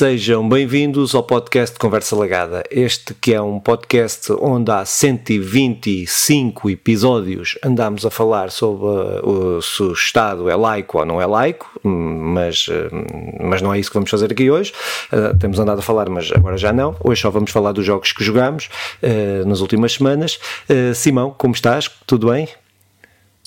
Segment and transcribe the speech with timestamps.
[0.00, 2.62] Sejam bem-vindos ao podcast Conversa Lagada.
[2.70, 9.82] Este que é um podcast onde há 125 episódios andamos a falar sobre uh, se
[9.82, 13.94] o Estado é laico ou não é laico, mas, uh, mas não é isso que
[13.96, 14.72] vamos fazer aqui hoje.
[15.12, 16.96] Uh, temos andado a falar, mas agora já não.
[17.04, 18.70] Hoje só vamos falar dos jogos que jogamos
[19.02, 20.40] uh, nas últimas semanas.
[20.66, 21.90] Uh, Simão, como estás?
[22.06, 22.48] Tudo bem?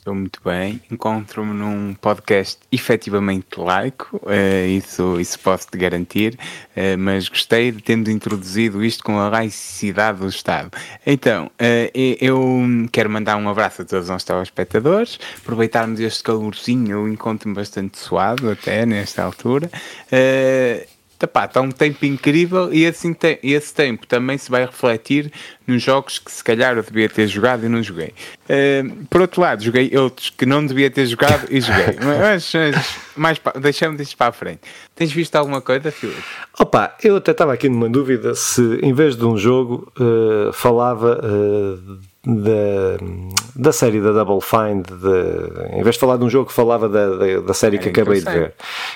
[0.04, 6.38] Estou muito bem, encontro-me num podcast efetivamente laico, uh, isso, isso posso-te garantir,
[6.76, 10.70] uh, mas gostei de termos introduzido isto com a laicidade do Estado.
[11.06, 12.60] Então, uh, eu
[12.92, 18.52] quero mandar um abraço a todos os telespectadores, aproveitarmos este calorzinho, eu encontro-me bastante suado
[18.52, 19.72] até nesta altura.
[21.24, 25.32] Epá, está um tempo incrível e te, esse tempo também se vai refletir
[25.66, 28.14] nos jogos que se calhar eu devia ter jogado e não joguei.
[28.44, 31.96] Uh, por outro lado, joguei outros que não devia ter jogado e joguei.
[32.04, 34.60] mas, mas mais deixamos isto para a frente.
[34.94, 36.22] Tens visto alguma coisa, Filipe?
[36.60, 41.22] Opa, eu até estava aqui numa dúvida se em vez de um jogo uh, falava.
[41.24, 42.98] Uh, da,
[43.54, 47.18] da série da Double Fine, de, em vez de falar de um jogo, falava da,
[47.18, 48.54] da, da série que acabei de ver.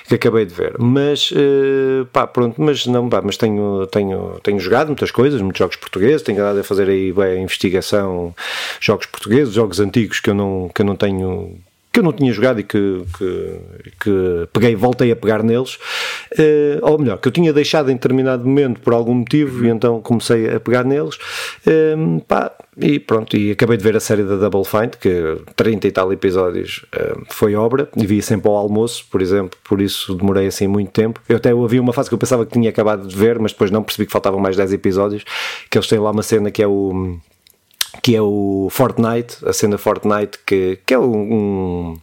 [0.07, 0.75] Que acabei de ver.
[0.79, 5.59] Mas, uh, pá, pronto, mas não, pá, mas tenho, tenho, tenho jogado muitas coisas, muitos
[5.59, 8.33] jogos portugueses, tenho andado a fazer aí bem, investigação,
[8.79, 11.59] jogos portugueses, jogos antigos que eu não, que eu não tenho
[11.97, 13.59] que eu não tinha jogado e que, que,
[13.99, 15.79] que peguei, voltei a pegar neles,
[16.33, 20.01] uh, ou melhor, que eu tinha deixado em determinado momento por algum motivo e então
[20.01, 24.35] comecei a pegar neles, uh, pá, e pronto, e acabei de ver a série da
[24.35, 29.05] Double Find, que 30 e tal episódios uh, foi obra, e vi sempre ao almoço,
[29.09, 31.19] por exemplo, por isso demorei assim muito tempo.
[31.27, 33.71] Eu até havia uma fase que eu pensava que tinha acabado de ver, mas depois
[33.71, 35.23] não percebi que faltavam mais 10 episódios,
[35.69, 37.17] que eles têm lá uma cena que é o
[38.01, 41.97] que é o Fortnite, a cena Fortnite, que, que é um, um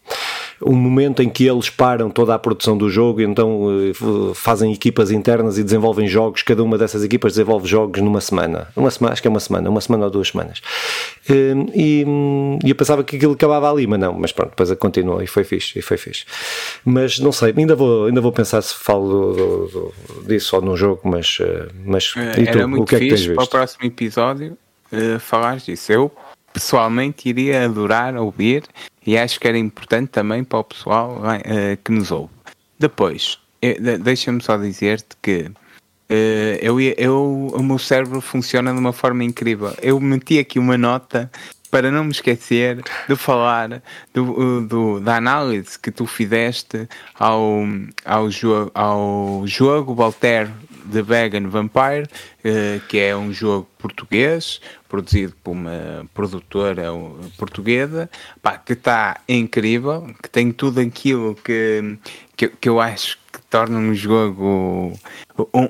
[0.73, 5.11] momento em que eles param toda a produção do jogo e então uh, fazem equipas
[5.11, 9.23] internas e desenvolvem jogos, cada uma dessas equipas desenvolve jogos numa semana, uma semana acho
[9.23, 10.61] que é uma semana, uma semana ou duas semanas.
[11.29, 12.05] Uh, e,
[12.65, 15.45] e, eu pensava que aquilo acabava ali, mas não, mas pronto, depois continuou e foi
[15.45, 16.25] fixe, e foi fixe.
[16.85, 20.63] Mas não sei, ainda vou, ainda vou pensar se falo do, do, do, disso ou
[20.63, 23.35] num jogo, mas, uh, mas e tu, o que é que tens visto?
[23.35, 24.57] Para o próximo episódio
[24.93, 25.93] uh, falares disso.
[25.93, 26.11] Eu
[26.55, 28.63] pessoalmente iria adorar ouvir
[29.07, 32.33] e acho que era importante também para o pessoal uh, que nos ouve.
[32.79, 33.39] Depois,
[34.03, 39.75] deixa-me só dizer-te que uh, eu, eu, o meu cérebro funciona de uma forma incrível.
[39.81, 41.31] Eu meti aqui uma nota
[41.71, 43.83] para não me esquecer de falar
[44.13, 46.89] do, do, da análise que tu fizeste
[47.19, 47.65] ao,
[48.05, 50.53] ao, jo ao jogo Voltaire
[50.91, 52.05] The Vegan Vampire,
[52.45, 56.85] uh, que é um jogo português, produzido por uma produtora
[57.37, 58.09] portuguesa,
[58.43, 61.99] pá, que está incrível, que tem tudo aquilo que,
[62.37, 64.93] que, que eu acho que torna um jogo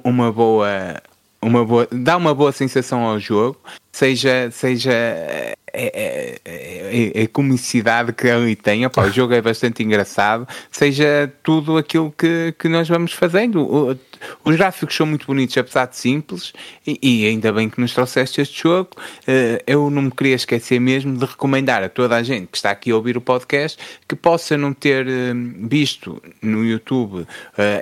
[0.04, 1.00] uma boa
[1.44, 3.58] uma boa, dá uma boa sensação ao jogo,
[3.92, 9.82] seja, seja a, a, a, a comicidade que ali tem, opa, o jogo é bastante
[9.82, 13.98] engraçado, seja tudo aquilo que, que nós vamos fazendo.
[14.42, 16.52] Os gráficos são muito bonitos, apesar de simples,
[16.86, 18.90] e, e ainda bem que nos trouxeste este jogo.
[19.28, 22.70] Uh, eu não me queria esquecer mesmo de recomendar a toda a gente que está
[22.70, 23.78] aqui a ouvir o podcast
[24.08, 27.26] que possa não ter uh, visto no YouTube uh,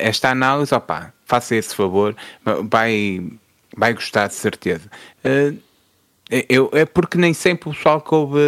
[0.00, 2.14] esta análise, opa, faça esse favor,
[2.68, 3.22] vai
[3.76, 4.90] vai gostar de certeza.
[5.24, 5.56] Uh,
[6.48, 8.38] eu, é porque nem sempre o pessoal que ouve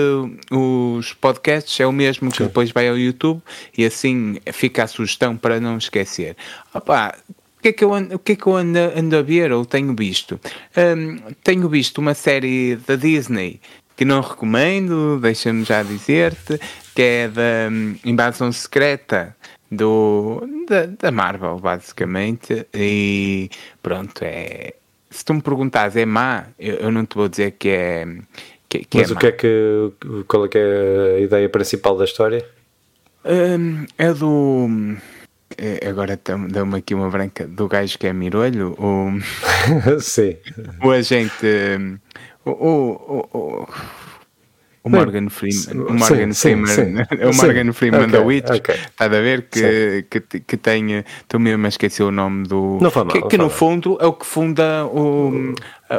[0.50, 2.44] os podcasts é o mesmo que Sim.
[2.44, 3.42] depois vai ao YouTube
[3.76, 6.34] e assim fica a sugestão para não esquecer.
[6.72, 7.14] Opa,
[7.58, 9.52] o que é que eu ando, o que é que eu ando, ando a ver
[9.52, 10.40] ou tenho visto?
[10.76, 13.60] Um, tenho visto uma série da Disney
[13.96, 16.58] que não recomendo, deixa-me já dizer-te,
[16.94, 19.36] que é da um, Invasão Secreta
[19.70, 23.50] do, da, da Marvel, basicamente, e
[23.82, 24.74] pronto, é
[25.14, 28.04] se tu me perguntares é má, eu, eu não te vou dizer que é.
[28.68, 29.20] Que, que Mas é o má.
[29.20, 29.92] que é que.
[30.26, 32.44] Qual é que é a ideia principal da história?
[33.24, 34.68] Um, é do.
[35.56, 38.74] É, agora deu-me aqui uma branca do gajo que é Mirolho.
[38.76, 39.12] O,
[40.02, 40.36] Sim.
[40.82, 41.46] O agente.
[42.44, 43.68] O, o, o, o
[44.90, 47.24] Morgan Freeman, o Morgan sim, Freeman, sim, sim.
[47.24, 48.74] o Morgan Freeman okay, da Witch, okay.
[48.74, 52.92] está a ver que, que, que tem, estou mesmo a esquecer o nome do, não
[52.94, 55.54] mal, que, que no fundo é o que funda o,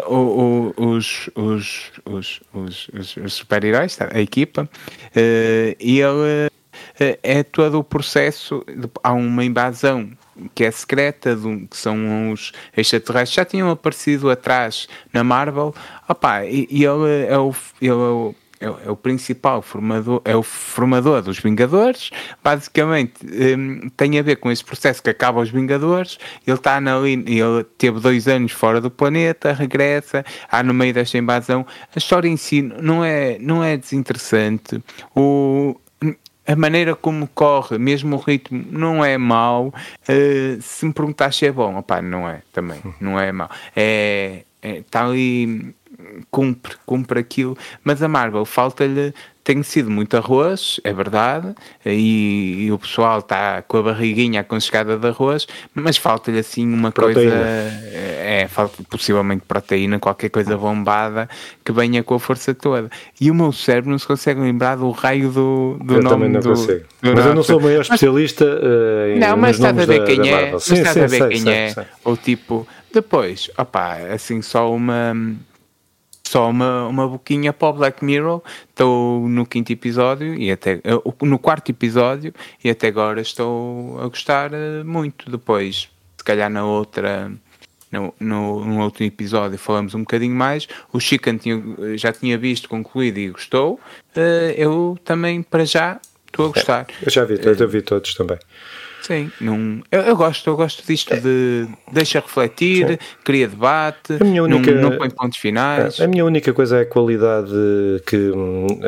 [0.07, 7.43] o, o os, os, os, os, os super-heróis, a equipa, uh, e ele uh, é
[7.43, 10.11] todo o processo, de, há uma invasão
[10.53, 15.73] que é secreta, do, que são os extraterrestres, já tinham aparecido atrás na Marvel,
[16.07, 20.35] Opa, e, e ele é o, ele é o é, é, o principal formador, é
[20.35, 22.09] o formador dos Vingadores.
[22.43, 26.17] Basicamente, um, tem a ver com esse processo que acaba os Vingadores.
[26.45, 31.17] Ele está na ele teve dois anos fora do planeta, regressa, há no meio desta
[31.17, 31.65] invasão.
[31.93, 34.81] A história em si não é, não é desinteressante.
[35.15, 35.79] O,
[36.47, 39.73] a maneira como corre, mesmo o ritmo, não é mau.
[40.07, 43.49] Uh, se me perguntar se é bom, opá, não é também, não é mau.
[43.75, 45.75] É, é, está ali
[46.31, 49.13] cumpre, cumpre aquilo, mas a Marvel falta-lhe
[49.45, 51.53] tem sido muito arroz, é verdade,
[51.85, 56.91] e, e o pessoal está com a barriguinha aconchegada de arroz, mas falta-lhe assim uma
[56.91, 57.31] proteína.
[57.31, 61.29] coisa, é, falta possivelmente proteína, qualquer coisa bombada
[61.63, 62.89] que venha com a força toda.
[63.21, 66.29] E o meu cérebro não se consegue lembrar do raio do, do eu nome também
[66.29, 66.85] não do, consigo.
[67.03, 69.85] Do mas eu não sou o maior especialista mas, uh, em Não, mas estás a
[69.85, 74.73] ver quem é, mas estás a ver quem é, ou tipo, depois, opá, assim só
[74.73, 75.13] uma
[76.27, 78.41] só uma, uma boquinha para o Black Mirror.
[78.69, 82.33] Estou no quinto episódio e até eh, no quarto episódio
[82.63, 85.29] e até agora estou a gostar eh, muito.
[85.29, 87.31] Depois, se calhar na outra.
[87.91, 90.67] No, no, no outro episódio falamos um bocadinho mais.
[90.91, 91.63] O Chicken tinha,
[91.95, 93.79] já tinha visto, concluído e gostou.
[94.57, 96.87] Eu também, para já, estou a gostar.
[96.89, 98.37] É, eu já vi, eu vi todos também.
[99.05, 101.19] Sim, não, eu, eu, gosto, eu gosto disto é.
[101.19, 102.97] de deixa refletir, Sim.
[103.23, 106.01] cria debate, a minha única, não, não põe pontos finais.
[106.01, 107.51] A, a, minha única coisa é a qualidade
[108.07, 108.79] que uh,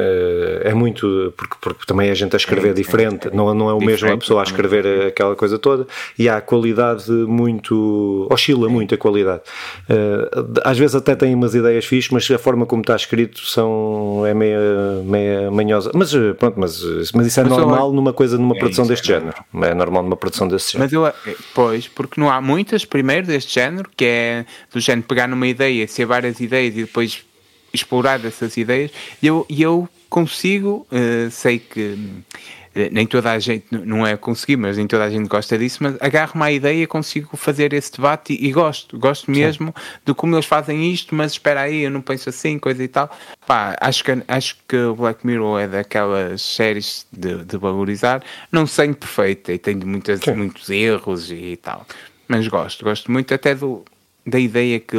[0.64, 3.80] é muito, porque, porque também é a gente a escrever diferente, não, não é o
[3.80, 5.86] mesmo a pessoa a escrever aquela coisa toda,
[6.18, 9.44] e há a qualidade muito, oscila muito a qualidade.
[9.88, 14.26] Uh, às vezes até tem umas ideias fixas, mas a forma como está escrito são,
[14.26, 14.60] é meia,
[15.06, 15.92] meia manhosa.
[15.94, 16.82] Mas pronto, mas,
[17.14, 19.36] mas isso é mas normal numa coisa, numa é produção deste é género.
[19.62, 20.86] É normal numa produção desse género.
[20.86, 25.08] Mas eu, eh, pois, porque não há muitas, primeiro, deste género, que é do género
[25.08, 27.24] pegar numa ideia, ser várias ideias e depois
[27.74, 32.38] explorar essas ideias, e eu, eu consigo, uh, sei que eh,
[32.92, 35.96] nem toda a gente, não é conseguir, mas nem toda a gente gosta disso, mas
[36.00, 40.00] agarro-me à ideia consigo fazer esse debate e, e gosto, gosto mesmo Sim.
[40.06, 43.10] de como eles fazem isto, mas espera aí, eu não penso assim, coisa e tal.
[43.46, 48.68] Pá, acho que, acho que o Black Mirror é daquelas séries de, de valorizar, não
[48.68, 51.86] sei perfeita e tem muitas, muitos erros e tal,
[52.28, 53.84] mas gosto, gosto muito até do,
[54.28, 54.98] da ideia que,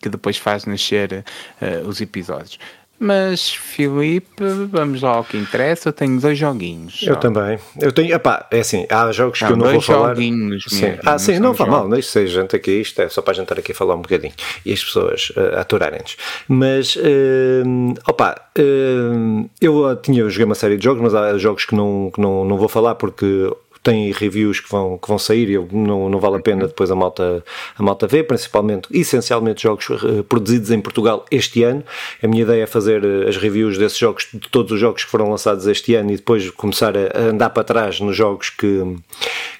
[0.00, 1.24] que depois faz nascer
[1.62, 2.58] uh, os episódios.
[3.02, 5.88] Mas, Filipe, vamos lá ao que interessa.
[5.88, 7.00] Eu tenho dois joguinhos.
[7.02, 7.58] Eu também.
[7.80, 10.08] Eu tenho, epá, é assim, há jogos não, que eu não vou falar.
[10.10, 10.82] Joguinhos sim.
[10.82, 13.32] Mesmo, ah, sim, não faz mal, não isso seja gente aqui, isto é só para
[13.32, 14.34] a gente estar aqui a falar um bocadinho
[14.66, 16.18] e as pessoas uh, aturarem-nos.
[16.46, 21.64] Mas, uh, opa, uh, eu tinha, eu joguei uma série de jogos, mas há jogos
[21.64, 23.50] que não, que não, não vou falar porque
[23.82, 26.94] tem reviews que vão, que vão sair e não, não vale a pena depois a
[26.94, 27.42] malta,
[27.76, 31.82] a malta ver, principalmente, essencialmente jogos uh, produzidos em Portugal este ano.
[32.22, 35.10] A minha ideia é fazer uh, as reviews desses jogos, de todos os jogos que
[35.10, 38.96] foram lançados este ano e depois começar a, andar para trás nos jogos que,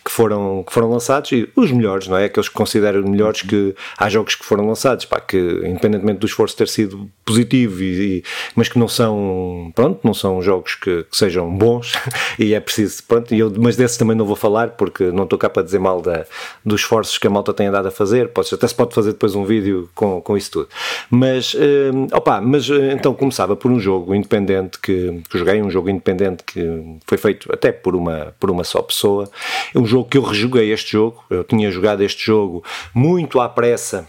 [0.04, 2.26] que, foram, que foram lançados e os melhores, não é?
[2.26, 6.56] Aqueles que considero melhores que há jogos que foram lançados, pá, que independentemente do esforço
[6.56, 8.24] ter sido positivo e, e
[8.54, 11.92] mas que não são, pronto, não são jogos que, que sejam bons
[12.38, 15.24] e é preciso, pronto, e eu, mas desses também também não vou falar porque não
[15.24, 16.26] estou cá para dizer mal da,
[16.64, 18.28] dos esforços que a malta tem andado a fazer.
[18.28, 20.68] Pode, até se pode fazer depois um vídeo com, com isso tudo.
[21.08, 25.70] Mas, uh, opa, mas eh, então começava por um jogo independente que, que joguei, um
[25.70, 29.30] jogo independente que foi feito até por uma, por uma só pessoa.
[29.74, 31.22] É um jogo que eu rejoguei este jogo.
[31.30, 34.06] Eu tinha jogado este jogo muito à pressa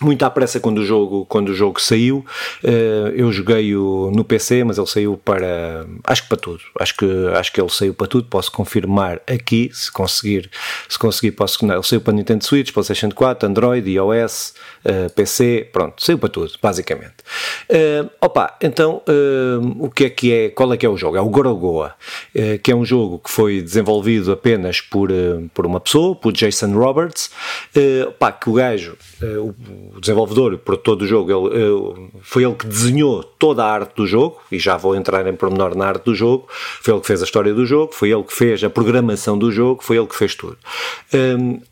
[0.00, 2.24] muito à pressa quando o jogo, quando o jogo saiu.
[2.62, 5.86] Uh, eu joguei-o no PC, mas ele saiu para.
[6.04, 6.60] Acho que para tudo.
[6.78, 8.28] Acho que, acho que ele saiu para tudo.
[8.28, 10.50] Posso confirmar aqui, se conseguir.
[10.88, 11.64] Se conseguir, posso.
[11.64, 14.54] Ele saiu para Nintendo Switch, PlayStation 4, Android, iOS,
[14.88, 15.68] uh, eh, PC.
[15.72, 17.16] Pronto, saiu para tudo, basicamente.
[17.68, 19.02] Uh, opa, então
[19.78, 20.48] o que é que é?
[20.50, 21.16] Qual é que é o jogo?
[21.16, 21.94] É o Gorogoa,
[22.62, 25.10] que é um jogo que foi desenvolvido apenas por,
[25.54, 27.30] por uma pessoa, por Jason Roberts.
[28.08, 28.96] opa, que o gajo.
[29.22, 34.06] o, desenvolvedor, por todo o jogo, ele, foi ele que desenhou toda a arte do
[34.06, 37.20] jogo, e já vou entrar em pormenor na arte do jogo, foi ele que fez
[37.20, 40.16] a história do jogo, foi ele que fez a programação do jogo, foi ele que
[40.16, 40.58] fez tudo.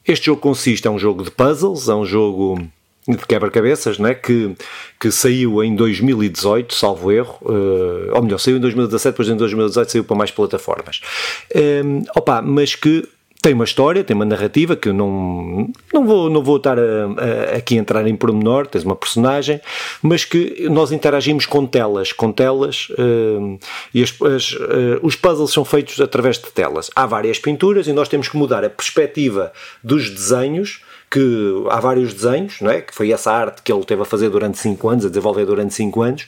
[0.07, 2.59] Este jogo consiste, é um jogo de puzzles, é um jogo
[3.09, 4.55] de quebra-cabeças, né, que,
[4.99, 9.93] que saiu em 2018, salvo erro, uh, ou melhor, saiu em 2017, depois em 2018
[9.93, 11.01] saiu para mais plataformas.
[11.55, 13.09] Um, opa, mas que
[13.47, 16.83] tem uma história, tem uma narrativa que eu não, não, vou, não vou estar a,
[16.83, 19.61] a, aqui a entrar em pormenor, tens uma personagem,
[20.03, 23.57] mas que nós interagimos com telas, com telas, uh,
[23.95, 26.91] e as, as, uh, os puzzles são feitos através de telas.
[26.97, 32.13] Há várias pinturas e nós temos que mudar a perspectiva dos desenhos que há vários
[32.13, 32.81] desenhos, não é?
[32.81, 35.75] que foi essa arte que ele teve a fazer durante 5 anos, a desenvolver durante
[35.75, 36.23] 5 anos,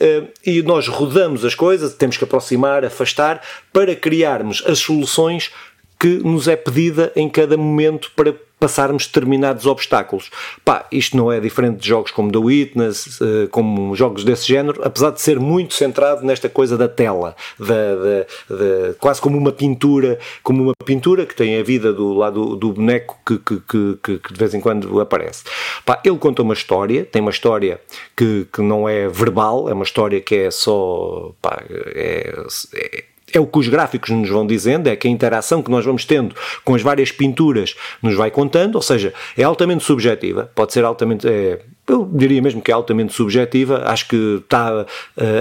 [0.00, 3.40] uh, e nós rodamos as coisas, temos que aproximar, afastar,
[3.72, 5.52] para criarmos as soluções
[5.98, 10.30] que nos é pedida em cada momento para passarmos determinados obstáculos.
[10.64, 14.80] Pá, isto não é diferente de jogos como The Witness, eh, como jogos desse género,
[14.82, 19.52] apesar de ser muito centrado nesta coisa da tela, da, da, da quase como uma
[19.52, 24.18] pintura, como uma pintura que tem a vida do lado do boneco que, que, que,
[24.18, 25.44] que, de vez em quando aparece.
[25.84, 27.80] Pá, ele conta uma história, tem uma história
[28.16, 32.34] que, que não é verbal, é uma história que é só pá, é,
[32.74, 35.84] é é o que os gráficos nos vão dizendo, é que a interação que nós
[35.84, 40.72] vamos tendo com as várias pinturas nos vai contando, ou seja, é altamente subjetiva, pode
[40.72, 41.26] ser altamente.
[41.26, 44.86] É, eu diria mesmo que é altamente subjetiva, acho que está uh,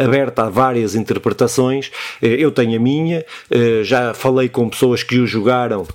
[0.03, 1.87] aberta a várias interpretações.
[2.21, 5.87] Uh, eu tenho a minha, uh, já falei com pessoas que o jogaram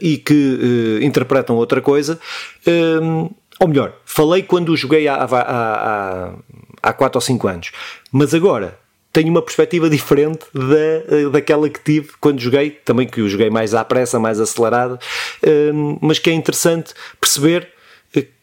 [0.00, 2.18] e que interpretam outra coisa.
[3.60, 6.34] ou melhor, falei quando o joguei há, há, há,
[6.82, 7.70] há 4 ou 5 anos,
[8.10, 8.76] mas agora
[9.12, 13.74] tenho uma perspectiva diferente da, daquela que tive quando joguei, também que o joguei mais
[13.74, 14.98] à pressa, mais acelerado,
[15.74, 17.68] hum, mas que é interessante perceber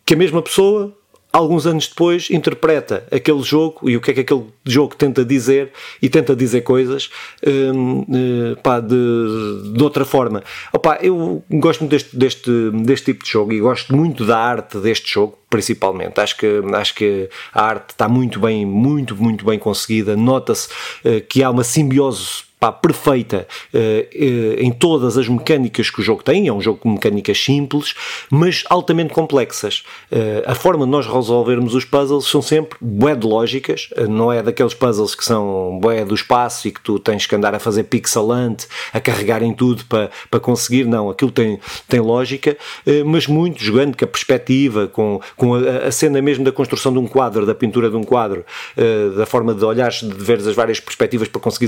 [0.05, 0.95] que a mesma pessoa
[1.35, 5.71] alguns anos depois interpreta aquele jogo e o que é que aquele jogo tenta dizer
[6.01, 7.09] e tenta dizer coisas
[7.45, 10.41] um, uh, pá, de, de outra forma.
[10.71, 14.77] Opa, eu gosto muito deste, deste, deste tipo de jogo e gosto muito da arte
[14.77, 16.21] deste jogo, principalmente.
[16.21, 20.15] Acho que, acho que a arte está muito bem, muito, muito bem conseguida.
[20.15, 20.69] Nota-se
[21.03, 23.77] uh, que há uma simbiose pá, perfeita uh,
[24.57, 26.47] em todas as mecânicas que o jogo tem.
[26.47, 27.93] É um jogo com mecânicas simples,
[28.29, 29.83] mas altamente complexas.
[30.11, 34.31] Uh, a forma de nós resolvermos os puzzles são sempre bué de lógicas, uh, não
[34.31, 37.59] é daqueles puzzles que são bué do espaço e que tu tens que andar a
[37.59, 40.85] fazer pixelante, a carregar em tudo para, para conseguir.
[40.85, 42.57] Não, aquilo tem, tem lógica,
[43.05, 46.99] mas muito jogando com a perspectiva, com, com a, a, cena mesmo da construção de
[46.99, 48.45] um quadro, da pintura de um quadro,
[49.15, 51.67] da forma de olhares, de ver as várias perspectivas para conseguir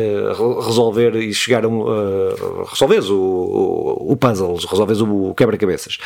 [0.00, 5.98] eh, resolver e chegar a um, uh, resolveres o, o, o puzzle, resolveres o, quebra-cabeças.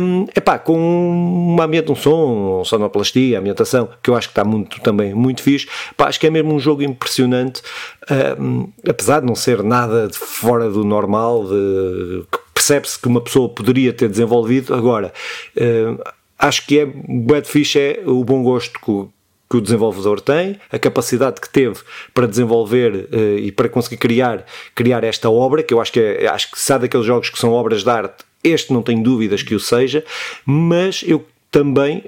[0.00, 4.80] Um, epá, com uma ambiente, um som, sonoplastia, ambientação, que eu acho que está muito,
[4.80, 7.62] também muito fixe, epá, acho que é mesmo um jogo impressionante,
[8.40, 13.48] um, apesar de não ser nada de fora do normal, de, percebe-se que uma pessoa
[13.48, 15.12] poderia ter desenvolvido, agora,
[15.56, 16.02] uh,
[16.38, 19.12] acho que é, bad fish é o bom gosto
[19.50, 21.78] que o desenvolvedor tem, a capacidade que teve
[22.12, 26.26] para desenvolver uh, e para conseguir criar, criar esta obra, que eu acho que é,
[26.28, 29.54] acho que sabe daqueles jogos que são obras de arte, este não tenho dúvidas que
[29.54, 30.04] o seja,
[30.44, 32.04] mas eu também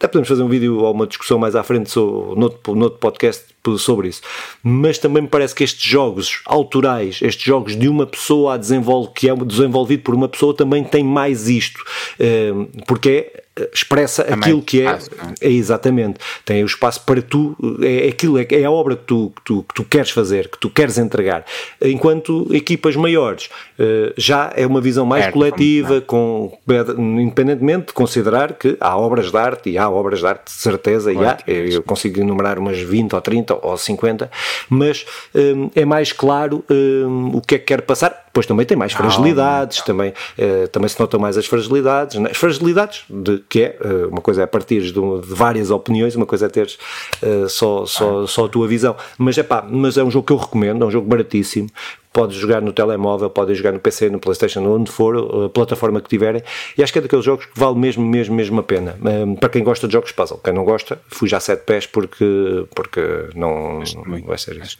[0.00, 3.44] até podemos fazer um vídeo ou uma discussão mais à frente sobre, noutro, noutro podcast
[3.78, 4.22] sobre isso.
[4.62, 9.12] Mas também me parece que estes jogos autorais, estes jogos de uma pessoa a desenvolver,
[9.12, 11.84] que é desenvolvido por uma pessoa, também tem mais isto.
[12.18, 12.52] Eh,
[12.86, 13.42] porque é
[13.74, 14.98] expressa é aquilo que é, é?
[15.40, 16.18] é, exatamente
[16.50, 19.42] tem o espaço para tu é, é aquilo é, é a obra que tu, que
[19.44, 21.44] tu, que tu queres fazer que tu queres entregar.
[21.80, 26.58] Enquanto equipas maiores eh, já é uma visão mais é, coletiva com
[26.98, 31.12] independentemente de considerar que há obras de arte e há obras de arte de certeza
[31.12, 34.28] e há, eu consigo enumerar umas 20 ou 30 ou 50
[34.68, 38.76] mas um, é mais claro um, o que é que quer passar depois também tem
[38.76, 39.86] mais fragilidades, não, não.
[39.86, 42.16] Também, uh, também se notam mais as fragilidades.
[42.16, 42.30] Né?
[42.30, 46.26] As fragilidades, de, que é uh, uma coisa é partir de, de, várias opiniões, uma
[46.26, 46.78] coisa é teres
[47.22, 48.26] uh, só, só, ah.
[48.28, 48.94] só a tua visão.
[49.18, 51.68] Mas é pá, mas é um jogo que eu recomendo, é um jogo baratíssimo.
[52.12, 56.08] Podes jogar no telemóvel, podem jogar no PC, no Playstation, onde for, a plataforma que
[56.08, 56.42] tiverem.
[56.76, 58.96] E acho que é daqueles jogos que vale mesmo, mesmo, mesmo a pena.
[59.38, 60.40] para quem gosta de jogos puzzle.
[60.42, 64.76] Quem não gosta, fui já sete pés porque, porque não, não vai ser isso.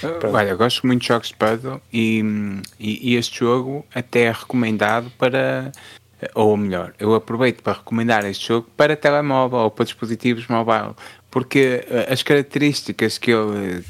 [0.00, 0.28] Pronto.
[0.28, 2.22] Olha, gosto muito de jogos de puzzle e,
[2.78, 5.72] e, e, este jogo até é recomendado para.
[6.34, 10.94] Ou melhor, eu aproveito para recomendar este jogo para telemóvel ou para dispositivos mobile,
[11.30, 13.82] porque eh, as características que ele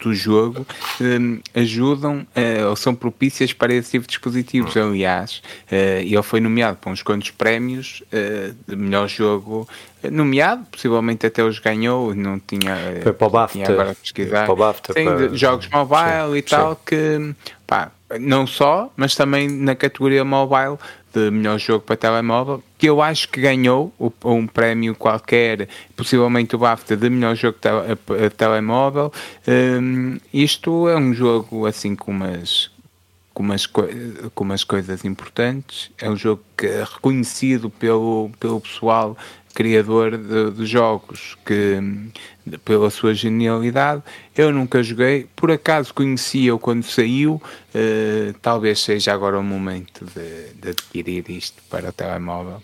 [0.00, 0.66] do jogo
[1.00, 4.74] um, ajudam uh, ou são propícias para esse tipo de dispositivos.
[4.76, 4.90] Hum.
[4.90, 9.68] Aliás, uh, ele foi nomeado para uns quantos prémios uh, de melhor jogo
[10.10, 14.44] nomeado, possivelmente até os ganhou, não tinha, foi para o BAFTA, tinha agora pesquisar.
[14.44, 15.34] Para o BAFTA, Tem para...
[15.34, 16.80] jogos mobile sim, e tal sim.
[16.86, 17.34] que
[17.66, 17.90] pá,
[18.20, 20.78] não só, mas também na categoria mobile
[21.12, 23.92] de melhor jogo para telemóvel, que eu acho que ganhou
[24.24, 29.12] um prémio qualquer, possivelmente o BAFTA de melhor jogo de telemóvel.
[29.48, 32.70] Um, isto é um jogo assim com umas,
[33.32, 35.90] com umas, com umas coisas importantes.
[35.98, 39.16] É um jogo que é reconhecido pelo, pelo pessoal
[39.56, 41.80] criador de, de, jogos que,
[42.62, 44.02] pela sua genialidade,
[44.36, 45.26] eu nunca joguei.
[45.34, 47.40] Por acaso conhecia-o quando saiu.
[47.74, 52.62] Uh, talvez seja agora o momento de, de adquirir isto para o telemóvel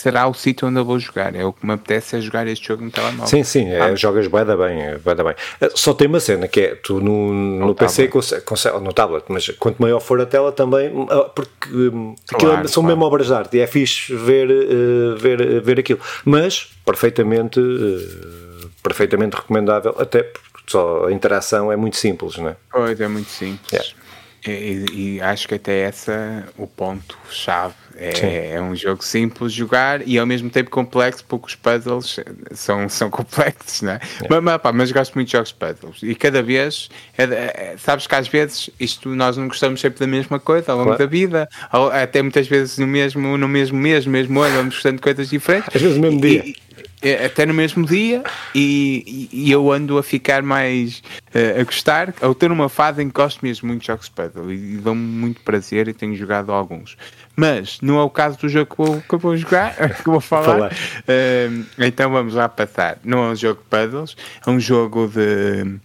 [0.00, 1.34] será o sítio onde eu vou jogar.
[1.34, 3.26] É o que me apetece é jogar este jogo no telemóvel.
[3.26, 3.94] Sim, sim, é, ah.
[3.94, 5.34] jogas bué da bem, bué da bem.
[5.60, 9.24] Eh, só tem uma cena que é, tu no, no, no PC, consegue, no tablet,
[9.28, 12.96] mas quanto maior for a tela também, ah, porque hum, claro, são claro.
[12.96, 16.00] mesmo obras de arte e é fixe ver, uh, ver, ver aquilo.
[16.24, 22.56] Mas, perfeitamente, uh, perfeitamente recomendável, até porque só a interação é muito simples, não é?
[22.72, 23.70] Pois, é muito simples.
[23.70, 23.99] Yeah.
[24.46, 29.58] E, e, acho que até essa o ponto chave é, é, um jogo simples de
[29.58, 32.18] jogar e ao mesmo tempo complexo porque os puzzles
[32.52, 34.00] são, são complexos né?
[34.30, 35.98] mas, mas, pá, mas gosto muito de jogos de puzzles.
[36.02, 40.06] E cada vez é, é, sabes que às vezes isto nós não gostamos sempre da
[40.06, 41.04] mesma coisa ao longo claro.
[41.04, 41.46] da vida
[41.92, 45.68] até muitas vezes no mesmo no mesmo mês mesmo ano vamos gostando de coisas diferentes.
[45.74, 46.42] Às vezes no mesmo dia.
[46.46, 46.89] e, é,
[47.24, 48.22] até no mesmo dia
[48.54, 51.02] e, e, eu ando a ficar mais
[51.34, 54.12] uh, a gostar, ao ter uma fase em que gosto mesmo muito de jogos de
[54.12, 56.96] puzzle e, e dão-me muito prazer e tenho jogado alguns.
[57.34, 60.12] Mas não é o caso do jogo que, vou, que eu vou jogar, que eu
[60.12, 60.44] vou falar.
[60.44, 60.72] falar.
[60.72, 62.98] Uh, então vamos lá passar.
[63.02, 64.16] Não é um jogo de puzzles,
[64.46, 65.80] é um jogo de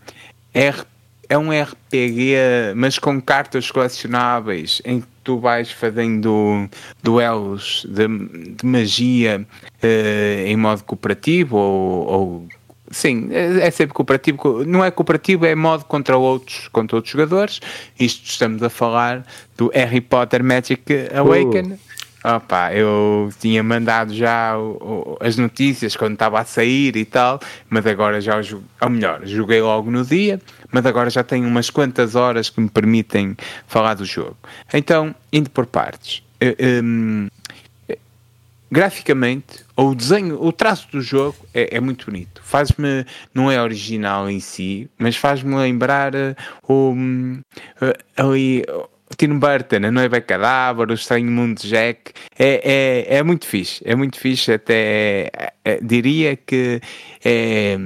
[0.54, 0.95] RPG
[1.30, 2.36] é um RPG,
[2.76, 6.70] mas com cartas colecionáveis, em que tu vais fazendo
[7.02, 8.08] duelos de,
[8.56, 9.46] de magia
[9.84, 12.48] uh, em modo cooperativo ou, ou
[12.92, 14.64] Sim, é, é, sempre cooperativo.
[14.64, 17.60] Não é cooperativo, é modo contra outros, contra outros jogadores.
[18.00, 19.26] Isto estamos a falar
[19.58, 21.74] do Harry Potter Magic Awaken.
[21.74, 21.85] Uh.
[22.26, 27.40] Opa, eu tinha mandado já o, o, as notícias quando estava a sair e tal,
[27.70, 28.42] mas agora já,
[28.82, 30.42] ou melhor, joguei logo no dia,
[30.72, 34.36] mas agora já tenho umas quantas horas que me permitem falar do jogo.
[34.74, 36.24] Então, indo por partes.
[36.84, 37.28] Um,
[38.72, 42.42] graficamente, o desenho, o traço do jogo é, é muito bonito.
[42.44, 43.06] Faz-me,
[43.36, 46.36] não é original em si, mas faz-me lembrar uh,
[46.68, 48.66] o, uh, ali
[49.18, 53.82] Tim Burton, a Noiva Cadáver, o Estranho Mundo de Jack, é, é, é muito fixe,
[53.86, 56.82] é muito fixe, até é, é, diria que
[57.24, 57.78] é,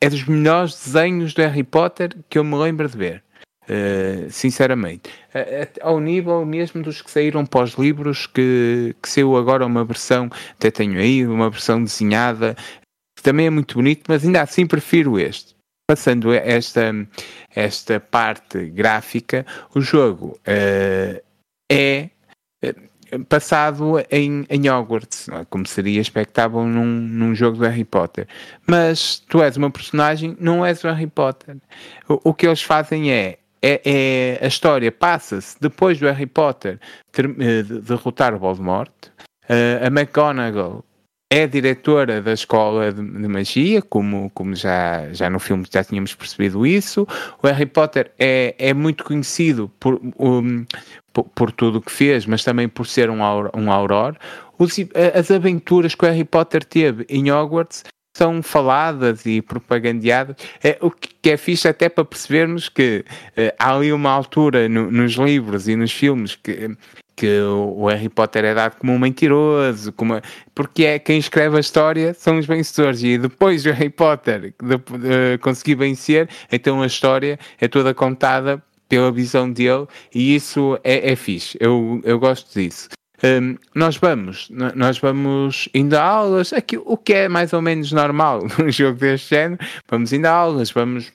[0.00, 3.24] é dos melhores desenhos do Harry Potter que eu me lembro de ver.
[3.70, 9.84] Uh, sinceramente, uh, ao nível mesmo dos que saíram pós-livros, que, que saiu agora uma
[9.84, 12.56] versão, até tenho aí, uma versão desenhada,
[13.14, 15.57] que também é muito bonito, mas ainda assim prefiro este
[15.88, 16.92] passando esta,
[17.54, 21.22] esta parte gráfica, o jogo uh,
[21.72, 22.10] é
[22.62, 22.74] eh,
[23.26, 25.46] passado em, em Hogwarts, é?
[25.46, 28.28] como seria expectável num, num jogo do Harry Potter.
[28.66, 31.56] Mas tu és uma personagem, não és o Harry Potter.
[32.06, 36.78] O, o que eles fazem é, é, é a história passa-se depois do Harry Potter
[37.12, 38.92] ter, uh, derrotar o Voldemort.
[39.48, 40.84] Uh, a McGonagall
[41.30, 46.14] é diretora da escola de, de, magia, como, como já, já no filme já tínhamos
[46.14, 47.06] percebido isso.
[47.42, 50.64] O Harry Potter é, é muito conhecido por, um,
[51.12, 53.20] por, por, tudo o que fez, mas também por ser um,
[53.54, 54.16] um auror.
[54.58, 54.76] Os,
[55.14, 57.84] as aventuras que o Harry Potter teve em Hogwarts
[58.16, 63.04] são faladas e propagandeadas, é, o que é fixe até para percebermos que
[63.36, 66.76] é, há ali uma altura no, nos livros e nos filmes que
[67.18, 70.20] que o Harry Potter é dado como um mentiroso, como,
[70.54, 75.38] porque é quem escreve a história são os vencedores, e depois o Harry Potter de,
[75.38, 81.16] conseguir vencer, então a história é toda contada pela visão dele, e isso é, é
[81.16, 82.88] fixe, eu, eu gosto disso.
[83.24, 87.90] Um, nós vamos, nós vamos indo a aulas, aqui, o que é mais ou menos
[87.90, 91.12] normal num jogo deste género, vamos indo a aulas, vamos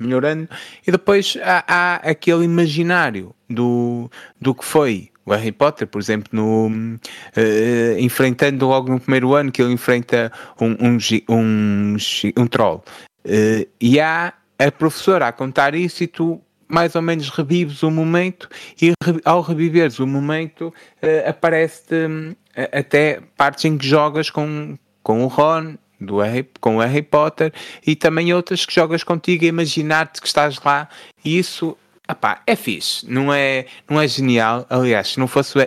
[0.00, 0.48] melhorando,
[0.86, 4.10] e depois há, há aquele imaginário do,
[4.40, 9.52] do que foi o Harry Potter, por exemplo, no, uh, enfrentando logo no primeiro ano
[9.52, 11.96] que ele enfrenta um, um, um,
[12.36, 12.84] um troll.
[13.24, 17.90] Uh, e há a professora a contar isso e tu mais ou menos revives o
[17.90, 18.48] momento
[18.80, 18.92] e
[19.24, 20.68] ao reviveres o momento
[21.02, 22.36] uh, aparece-te uh,
[22.72, 27.52] até partes em que jogas com, com o Ron do Harry, com o Harry Potter
[27.86, 30.88] e também outras que jogas contigo a imaginar-te que estás lá
[31.24, 31.76] e isso
[32.10, 34.66] Epá, é fixe, não é, não é genial.
[34.70, 35.58] Aliás, se não fosse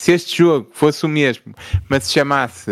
[0.00, 1.54] se este jogo fosse o mesmo,
[1.88, 2.70] mas se chamasse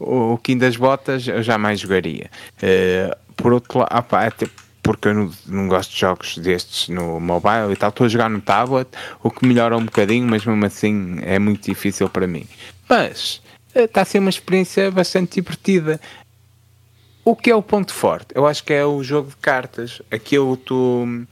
[0.00, 2.30] uh, o Kim das Botas, eu jamais jogaria.
[2.56, 4.48] Uh, por outro lado, até
[4.82, 8.30] porque eu não, não, gosto de jogos destes no mobile e tal, estou a jogar
[8.30, 8.88] no tablet,
[9.22, 12.46] o que melhora um bocadinho, mas mesmo assim é muito difícil para mim.
[12.88, 13.42] Mas
[13.74, 16.00] uh, está a ser uma experiência bastante divertida.
[17.26, 18.28] O que é o ponto forte?
[18.34, 20.00] Eu acho que é o jogo de cartas.
[20.10, 21.26] Aquilo tu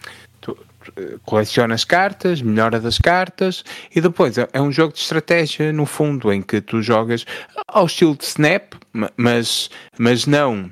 [1.25, 5.87] coleciona as cartas, melhora das cartas e depois é, é um jogo de estratégia no
[5.87, 7.25] fundo em que tu jogas
[7.67, 8.75] ao estilo de Snap,
[9.17, 10.71] mas, mas não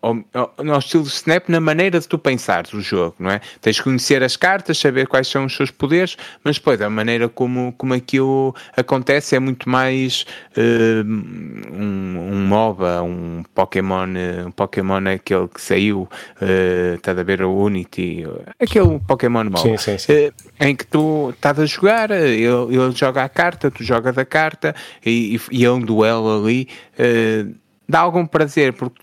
[0.00, 3.40] ao, ao, estilo de Snap na maneira de tu pensares o jogo, não é?
[3.60, 7.28] Tens de conhecer as cartas, saber quais são os seus poderes, mas depois a maneira
[7.28, 10.24] como, como aquilo acontece é muito mais
[10.56, 14.08] uh, um, um MOBA, um Pokémon,
[14.46, 16.08] um Pokémon aquele que saiu,
[16.40, 18.24] uh, está a ver o Unity,
[18.60, 20.12] aquele Pokémon MOBA, sim, sim, sim.
[20.12, 24.24] Uh, em que tu estás a jogar, ele, ele joga a carta, tu jogas a
[24.24, 24.74] carta
[25.04, 27.54] e, e, e é um duelo ali, uh,
[27.88, 29.00] dá algum prazer, porque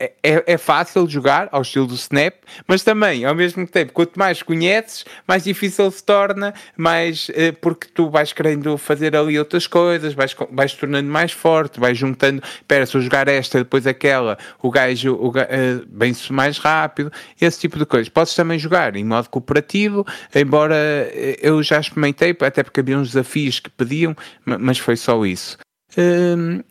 [0.00, 2.34] é, é, é, fácil jogar ao estilo do Snap,
[2.66, 7.86] mas também, ao mesmo tempo, quanto mais conheces, mais difícil se torna, mais eh, porque
[7.86, 12.86] tu vais querendo fazer ali outras coisas, vais, vais tornando mais forte, vais juntando, espera,
[12.86, 17.78] se eu jogar esta, depois aquela, o gajo, o, eh, bem-se mais rápido, esse tipo
[17.78, 18.08] de coisas.
[18.08, 23.08] Podes também jogar em modo cooperativo, embora eh, eu já experimentei, até porque havia uns
[23.08, 25.58] desafios que pediam, mas foi só isso.
[25.98, 26.62] Hum,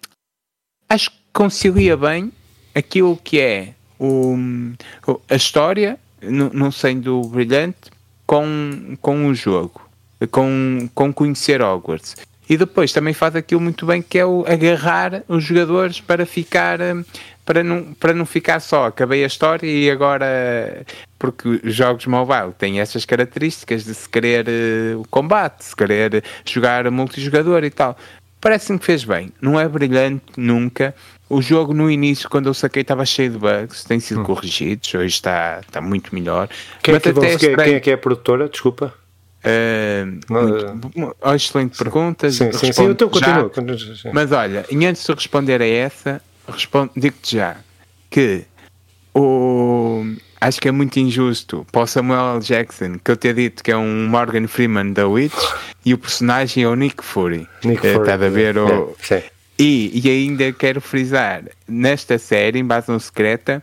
[0.89, 2.31] acho que concilia bem
[2.79, 4.35] aquilo que é o,
[5.29, 7.91] a história, não sendo brilhante,
[8.25, 9.81] com, com o jogo,
[10.31, 12.15] com, com conhecer Hogwarts.
[12.49, 16.79] E depois também faz aquilo muito bem que é o agarrar os jogadores para ficar
[17.45, 20.85] para não, para não ficar só, acabei a história e agora
[21.17, 26.23] porque os jogos mobile têm essas características de se querer uh, o combate, se querer
[26.45, 27.97] jogar multijogador e tal.
[28.39, 29.33] Parece-me que fez bem.
[29.41, 30.95] Não é brilhante nunca,
[31.29, 34.23] o jogo no início, quando eu saquei, estava cheio de bugs, tem sido hum.
[34.23, 36.49] corrigidos, hoje está, está muito melhor.
[36.81, 38.49] Quem, é que, quem, quem é que é a produtora?
[38.49, 38.93] Desculpa.
[39.39, 42.29] Uh, muito, uh, excelente pergunta.
[42.29, 43.51] Sim, sim, sim, então continuo.
[44.11, 46.21] Mas olha, antes de responder a essa,
[46.95, 47.57] digo-te já
[48.09, 48.43] que
[49.13, 50.03] o,
[50.41, 52.39] acho que é muito injusto para o Samuel L.
[52.41, 55.33] Jackson que eu ter dito que é um Morgan Freeman da Witch
[55.85, 57.47] e o personagem é o Nick Fury.
[57.63, 58.09] Nick uh, Fury.
[58.09, 58.95] Está a ver o.
[59.01, 59.21] sim.
[59.59, 63.61] E, e ainda quero frisar, nesta série, Invasão Secreta,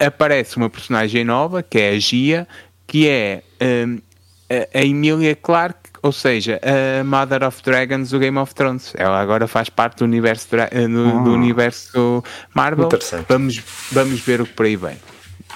[0.00, 2.48] aparece uma personagem nova, que é a Gia,
[2.86, 3.42] que é
[3.86, 3.98] um,
[4.74, 8.94] a, Emilia Clarke, ou seja, a Mother of Dragons do Game of Thrones.
[8.96, 11.34] Ela agora faz parte do universo, do, do ah.
[11.34, 12.88] universo Marvel.
[13.28, 13.62] Vamos,
[13.92, 14.96] vamos ver o que por aí vem.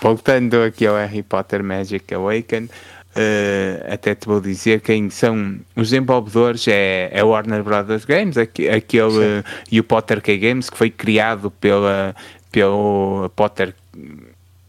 [0.03, 2.69] Voltando aqui ao Harry Potter Magic Awaken,
[3.15, 9.03] Uh, até te vou dizer quem são os desenvolvedores é, é Warner Brothers Games aquele
[9.03, 12.17] uh, e o Potter K Games que foi criado pela
[12.51, 13.75] pelo Potter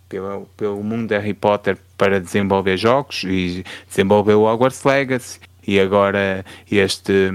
[0.10, 5.80] pelo, pelo mundo de Harry Potter para desenvolver jogos e desenvolveu o Hogwarts Legacy e
[5.80, 7.32] agora este,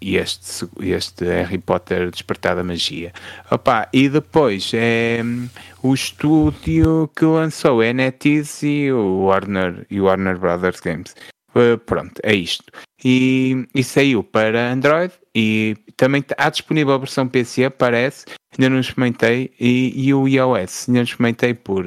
[0.00, 3.12] este, este Harry Potter Despertar da Magia.
[3.50, 5.22] Opa, e depois é
[5.82, 11.14] o estúdio que lançou é NetEase e o Warner, e o Warner Brothers Games.
[11.54, 12.64] Uh, pronto, é isto.
[13.04, 18.80] E, e saiu para Android e também há disponível a versão PC, parece, ainda não
[18.80, 21.86] experimentei, e, e o iOS, ainda não experimentei por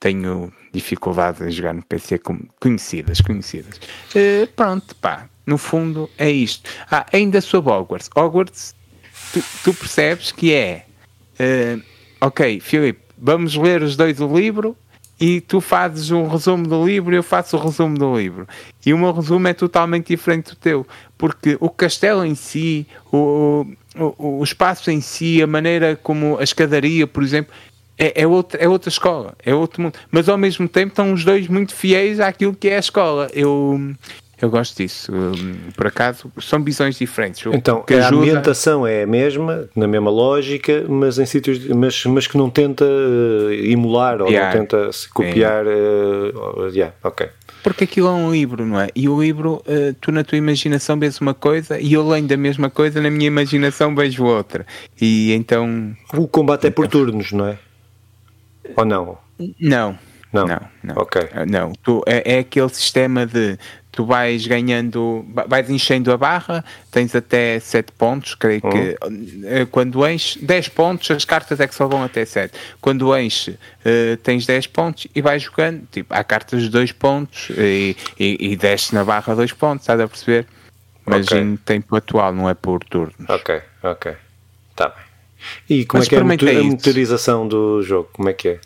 [0.00, 3.78] tenho dificuldade em jogar no PC com conhecidas, conhecidas.
[4.14, 6.68] Uh, pronto, pá, no fundo é isto.
[6.90, 8.08] Ah, ainda sobre Hogwarts.
[8.16, 8.74] Hogwarts,
[9.32, 10.86] tu, tu percebes que é,
[11.38, 11.82] uh,
[12.20, 14.76] ok, Filipe, vamos ler os dois o livro
[15.20, 18.48] e tu fazes um resumo do livro e eu faço o resumo do livro.
[18.86, 20.86] E o meu resumo é totalmente diferente do teu,
[21.18, 26.42] porque o castelo em si, o, o, o espaço em si, a maneira como a
[26.42, 27.52] escadaria, por exemplo,
[28.00, 29.98] é, é, outra, é outra escola, é outro mundo.
[30.10, 33.28] Mas ao mesmo tempo estão os dois muito fiéis àquilo que é a escola.
[33.34, 33.78] Eu,
[34.40, 35.12] eu gosto disso.
[35.76, 37.44] Por acaso, são visões diferentes.
[37.52, 38.16] Então, a ajuda...
[38.16, 42.86] ambientação é a mesma, na mesma lógica, mas em sítios, mas, mas que não tenta
[42.86, 44.46] uh, emular ou yeah.
[44.46, 45.66] não tenta se copiar.
[45.66, 47.28] Uh, yeah, ok.
[47.62, 48.88] Porque aquilo é um livro, não é?
[48.96, 52.38] E o livro, uh, tu na tua imaginação vês uma coisa e eu além da
[52.38, 54.64] mesma coisa, na minha imaginação vejo outra.
[54.98, 55.94] E então.
[56.14, 57.58] O combate é por turnos, não é?
[58.76, 59.18] Ou não?
[59.58, 59.98] Não.
[60.32, 60.94] Não, não, não.
[60.96, 61.28] Ok.
[61.32, 63.58] Ah, não, tu, é, é aquele sistema de
[63.90, 68.70] tu vais ganhando, vais enchendo a barra, tens até 7 pontos, creio uhum.
[68.70, 68.96] que
[69.46, 72.56] eh, quando enche 10 pontos, as cartas é que só vão até 7.
[72.80, 77.50] Quando enche, uh, tens 10 pontos e vais jogando, tipo, há cartas de 2 pontos
[77.50, 80.46] e, e, e desce na barra 2 pontos, estás a perceber?
[81.04, 81.40] Mas okay.
[81.40, 83.28] em tempo atual, não é por turnos.
[83.28, 84.16] Ok, ok.
[84.70, 85.09] Está bem.
[85.68, 88.08] E como Mas é que é a motorização do jogo?
[88.12, 88.60] Como é que é?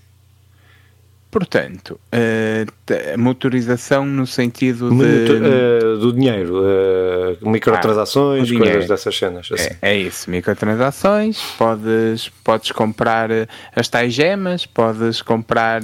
[1.34, 5.32] Portanto, uh, motorização no sentido de...
[5.32, 9.48] Uh, do dinheiro, uh, microtransações, ah, coisas dessas cenas.
[9.50, 9.70] Assim.
[9.82, 13.30] É, é, isso, microtransações, podes, podes comprar
[13.74, 15.82] as tais gemas, podes comprar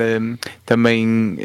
[0.64, 1.36] também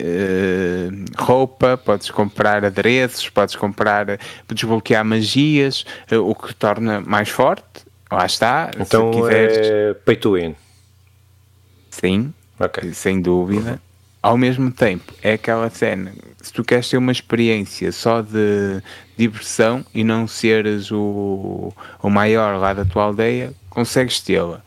[1.18, 8.72] roupa, podes comprar adereços, podes comprar, desbloquear magias, o que torna mais forte, lá está.
[8.80, 10.56] Então é pay to win.
[11.90, 12.94] Sim, okay.
[12.94, 13.80] sem dúvida
[14.26, 18.82] ao mesmo tempo, é aquela cena, se tu queres ter uma experiência só de
[19.16, 24.64] diversão e não seres o, o maior lá da tua aldeia, consegues tê-la.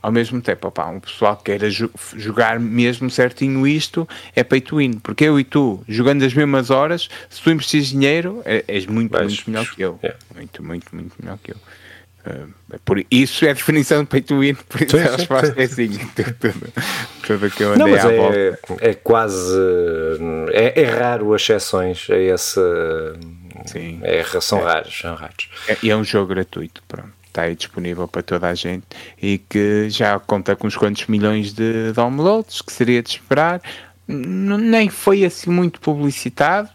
[0.00, 1.68] Ao mesmo tempo, opa, um pessoal que queira
[2.16, 7.10] jogar mesmo certinho isto é peito in, porque eu e tu, jogando as mesmas horas,
[7.28, 10.00] se tu investes dinheiro, é, és muito, muito melhor que eu.
[10.02, 10.18] Yeah.
[10.34, 11.56] Muito, muito, muito melhor que eu.
[12.24, 15.54] Uh, por isso é a definição de pay to win, por isso sim, a resposta
[15.60, 15.88] é assim.
[16.14, 16.72] tudo,
[17.26, 18.86] tudo que eu andei Não, mas é, volta.
[18.86, 19.58] é quase.
[20.52, 22.60] É, é, raro exceções a esse.
[23.66, 24.00] Sim.
[24.02, 24.62] É, são é.
[24.62, 24.98] raros.
[25.00, 25.48] São raros.
[25.66, 27.12] É, e é um jogo gratuito, pronto.
[27.26, 28.84] Está aí disponível para toda a gente
[29.20, 33.60] e que já conta com uns quantos milhões de downloads, que seria de esperar.
[34.06, 36.68] Nem foi assim muito publicitado,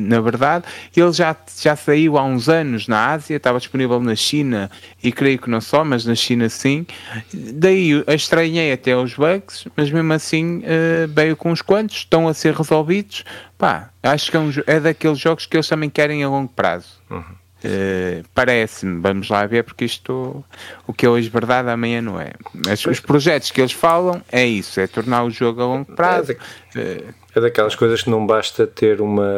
[0.00, 0.64] na verdade,
[0.96, 4.70] ele já, já saiu há uns anos na Ásia, estava disponível na China
[5.02, 6.86] e creio que não só, mas na China sim.
[7.32, 12.34] Daí estranhei até os bugs, mas mesmo assim uh, veio com uns quantos, estão a
[12.34, 13.24] ser resolvidos.
[13.56, 17.00] Pá, acho que é, um, é daqueles jogos que eles também querem a longo prazo.
[17.10, 17.37] Uhum.
[17.64, 20.44] Uh, Parece-me, vamos lá ver, porque isto
[20.86, 22.32] o que é hoje verdade, amanhã não é.
[22.66, 26.36] Mas os projetos que eles falam é isso: é tornar o jogo a longo prazo.
[26.76, 27.02] É,
[27.34, 29.32] é daquelas coisas que não basta ter uma,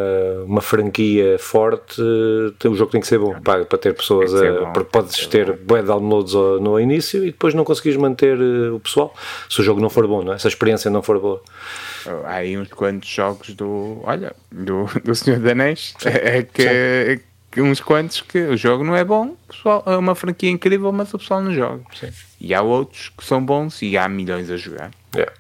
[0.45, 4.35] uma franquia forte, o jogo tem que ser bom para, para ter pessoas.
[4.35, 8.81] A, bom, podes ter bué downloads no início e depois não conseguires manter eh, o
[8.81, 9.15] pessoal
[9.49, 10.39] se o jogo não for bom, não é?
[10.39, 11.43] se a experiência não for boa.
[12.25, 14.01] Há aí uns quantos jogos do.
[14.03, 17.21] Olha, do, do Senhor Danês é que
[17.59, 21.19] uns quantos que o jogo não é bom, pessoal, é uma franquia incrível, mas o
[21.19, 21.83] pessoal não joga.
[21.99, 22.11] Sim.
[22.41, 24.91] E há outros que são bons e há milhões a jogar.
[25.15, 25.33] Yeah.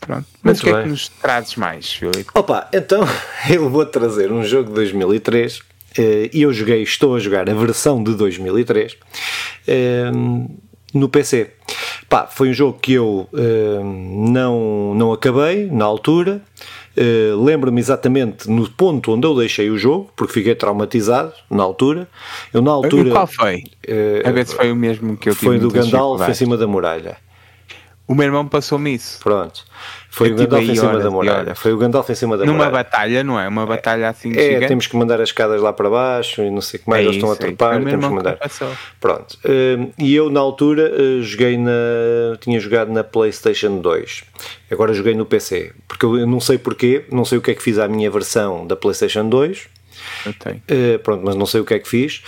[0.00, 0.26] Pronto.
[0.42, 0.80] Mas o que bem.
[0.80, 2.30] é que nos trazes mais, Filipe?
[2.34, 3.02] Opa, então
[3.50, 5.62] eu vou trazer um jogo de 2003
[5.98, 8.96] eh, e eu joguei, estou a jogar a versão de 2003
[9.66, 10.10] eh,
[10.94, 11.50] no PC.
[12.08, 16.40] Pá, foi um jogo que eu eh, não, não acabei na altura.
[16.96, 22.08] Uh, Lembro-me exatamente no ponto onde eu deixei o jogo, porque fiquei traumatizado na altura.
[22.52, 23.64] Eu, na altura e qual foi?
[23.88, 26.66] Uh, a ver se foi o mesmo que eu Foi do Gandalf em cima da
[26.66, 27.16] muralha.
[28.06, 29.20] O meu irmão passou-me isso.
[29.22, 29.64] Pronto.
[30.10, 31.54] Foi o Gandalf em cima da muralha.
[31.54, 32.70] Foi o Gandalf em cima da Numa muralha.
[32.72, 33.46] Numa batalha, não é?
[33.46, 34.66] Uma batalha assim É, gigante.
[34.66, 37.04] temos que mandar as escadas lá para baixo e não sei o que mais, é
[37.04, 38.38] eles estão a trepar, temos que mandar.
[39.00, 39.38] Pronto.
[39.44, 41.70] Uh, e eu na altura uh, joguei na.
[42.40, 44.24] tinha jogado na Playstation 2.
[44.70, 45.72] Agora joguei no PC.
[45.86, 48.66] Porque eu não sei porquê, não sei o que é que fiz à minha versão
[48.66, 49.68] da Playstation 2.
[50.26, 52.22] Uh, pronto, mas não sei o que é que fiz.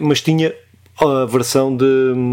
[0.00, 0.54] mas tinha
[0.98, 1.84] a versão de,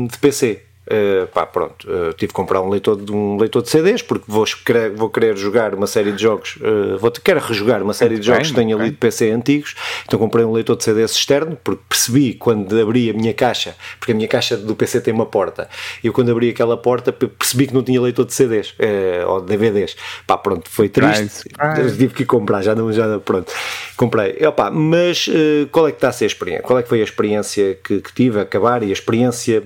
[0.09, 0.61] de PC.
[0.85, 4.25] Uh, pá, pronto, uh, tive que comprar um leitor, de, um leitor de CDs porque
[4.27, 8.19] vou querer, vou querer jogar uma série de jogos, uh, vou quero rejogar uma série
[8.19, 11.57] de jogos que tenho ali de PC antigos, então comprei um leitor de CDs externo
[11.63, 15.25] porque percebi quando abri a minha caixa, porque a minha caixa do PC tem uma
[15.25, 15.69] porta,
[16.03, 19.41] e eu quando abri aquela porta percebi que não tinha leitor de CDs uh, ou
[19.41, 19.95] DVDs,
[20.27, 21.47] pá, pronto, foi triste,
[21.97, 23.53] tive que comprar, já não, já pronto,
[23.95, 25.29] comprei, e, opa, mas
[25.71, 26.63] qual é que está a ser a experiência?
[26.63, 29.63] Qual é que foi a experiência que, que tive a acabar e a experiência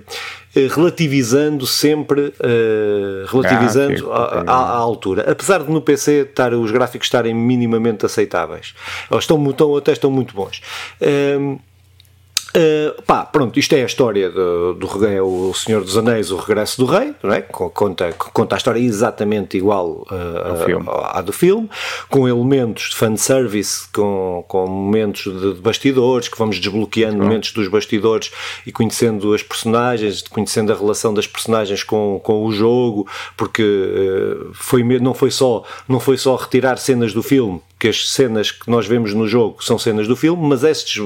[0.66, 5.30] relativizando sempre, uh, relativizando ah, à, à, altura.
[5.30, 8.74] Apesar de no PC estar, os gráficos estarem minimamente aceitáveis.
[9.12, 10.62] Estão, estão, até estão muito bons.
[11.02, 11.60] Uh,
[12.56, 16.38] Uh, pá, pronto, isto é a história do, do é o Senhor dos Anéis, o
[16.38, 17.42] Regresso do Rei, não é?
[17.42, 21.70] conta, conta a história exatamente igual uh, à, à do filme,
[22.10, 27.68] com elementos de fanservice, com, com momentos de, de bastidores, que vamos desbloqueando momentos dos
[27.68, 28.32] bastidores
[28.66, 34.52] e conhecendo as personagens, conhecendo a relação das personagens com, com o jogo, porque uh,
[34.54, 38.70] foi, não, foi só, não foi só retirar cenas do filme, que as cenas que
[38.70, 40.98] nós vemos no jogo são cenas do filme, mas estas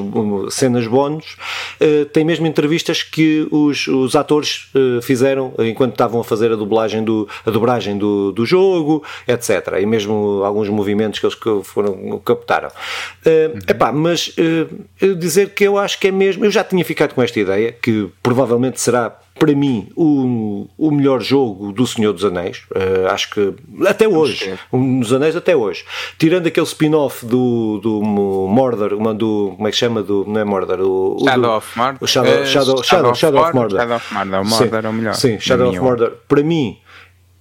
[0.53, 1.35] cenas bónus
[1.81, 6.55] uh, têm mesmo entrevistas que os, os atores uh, fizeram enquanto estavam a fazer a
[6.55, 9.79] dublagem do, a dobragem do, do jogo, etc.
[9.81, 12.69] E mesmo alguns movimentos que eles foram, captaram.
[12.69, 13.59] Uh, uhum.
[13.67, 17.21] epá, mas uh, dizer que eu acho que é mesmo, eu já tinha ficado com
[17.21, 22.63] esta ideia, que provavelmente será para mim, o, o melhor jogo do Senhor dos Anéis.
[22.69, 23.53] Uh, acho que
[23.87, 25.83] até hoje, um dos Anéis até hoje.
[26.17, 29.53] Tirando aquele spin-off do, do Mordor, uma do.
[29.55, 30.03] Como é que chama?
[30.03, 30.79] Do, não é Mordor?
[30.81, 31.97] O, Shadow do, of Mordor.
[32.01, 33.79] O Shadow, uh, Shadow, Shadow, Shadow, of Mordor.
[33.79, 34.45] Shadow of Mordor.
[34.45, 35.13] Mordor sim, é o melhor.
[35.15, 36.13] Sim, Shadow of Mordor.
[36.27, 36.77] Para mim,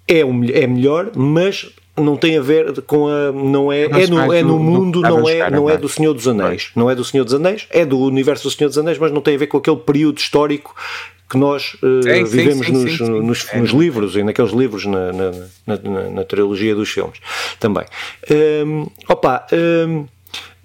[0.08, 4.32] é, um, é melhor, mas não tem a ver com a não é é no,
[4.32, 7.24] é no mundo não é não é do Senhor dos Anéis não é do Senhor
[7.24, 9.58] dos Anéis é do universo do Senhor dos Anéis mas não tem a ver com
[9.58, 10.74] aquele período histórico
[11.30, 13.58] que nós uh, sim, vivemos sim, nos, sim, nos, é.
[13.58, 15.30] nos, livros e naqueles livros na, na,
[15.66, 17.20] na, na trilogia dos filmes
[17.58, 17.84] também
[18.66, 20.06] um, opa um,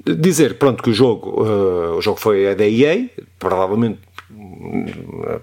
[0.03, 3.99] dizer pronto que o jogo uh, o jogo foi a da EA provavelmente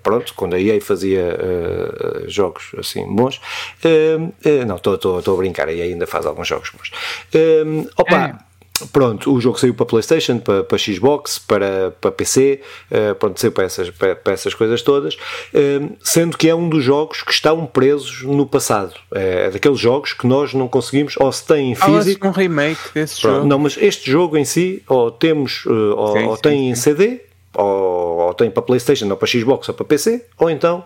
[0.03, 3.41] pronto, quando a EA fazia uh, jogos assim bons,
[3.85, 6.91] uh, uh, não, estou a brincar, a EA ainda faz alguns jogos bons.
[7.97, 8.52] opa, é.
[8.91, 13.53] Pronto, o jogo saiu para PlayStation, para, para Xbox, para, para PC, uh, pronto, saiu
[13.53, 17.33] para essas, para, para essas coisas todas, uh, sendo que é um dos jogos que
[17.33, 18.95] estão presos no passado.
[19.15, 22.27] É, é daqueles jogos que nós não conseguimos, ou se tem em físico.
[22.27, 23.49] um remake desse pronto, jogo.
[23.49, 26.69] Não, mas este jogo em si, ou temos, uh, ou, sim, ou sim, tem sim.
[26.71, 27.21] em CD,
[27.55, 30.85] ou, ou tem para PlayStation, ou para Xbox, ou para PC, ou então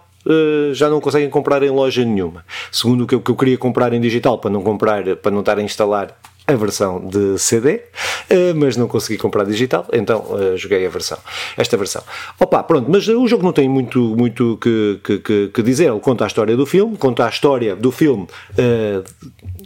[0.73, 2.45] já não conseguem comprar em loja nenhuma.
[2.73, 5.39] Segundo o que eu, que eu, queria comprar em digital para não comprar, para não
[5.39, 7.83] estar a instalar a versão de CD,
[8.31, 11.19] eh, mas não consegui comprar digital, então eh, joguei a versão,
[11.57, 12.03] esta versão.
[12.39, 16.25] Opa, pronto, mas o jogo não tem muito, muito que, que, que dizer, ele conta
[16.25, 19.05] a história do filme, conta a história do filme uh,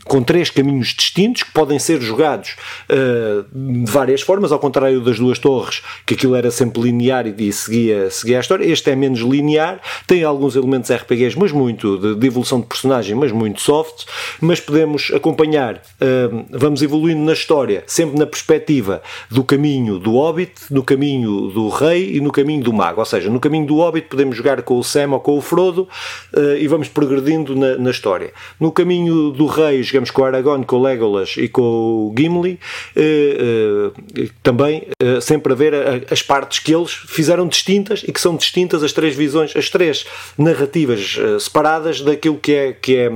[0.05, 2.57] com três caminhos distintos que podem ser jogados
[2.89, 7.53] uh, de várias formas, ao contrário das duas torres, que aquilo era sempre linear e,
[7.53, 12.15] seguia, seguia a história, este é menos linear, tem alguns elementos RPGs, mas muito de,
[12.15, 14.07] de evolução de personagem, mas muito soft,
[14.41, 20.53] mas podemos acompanhar, uh, vamos evoluindo na história, sempre na perspectiva do caminho do Hobbit,
[20.71, 23.01] no caminho do Rei e no caminho do Mago.
[23.01, 25.89] Ou seja, no caminho do Hobbit podemos jogar com o Sam ou com o Frodo
[26.33, 28.33] uh, e vamos progredindo na, na, história.
[28.61, 32.61] No caminho do Rei jogamos com o Aragorn, com o Legolas e com o Gimli,
[32.97, 34.87] uh, uh, também
[35.21, 38.93] sempre a ver a, as partes que eles fizeram distintas e que são distintas as
[38.93, 40.07] três visões, as três
[40.39, 43.11] narrativas separadas daquilo que é, que é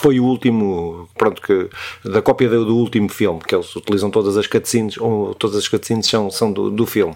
[0.00, 1.68] foi o último, pronto, que,
[2.08, 5.68] da cópia do, do, último filme, que eles utilizam todas as cutscenes, ou todas as
[5.68, 7.14] cutscenes são, são do, do filme.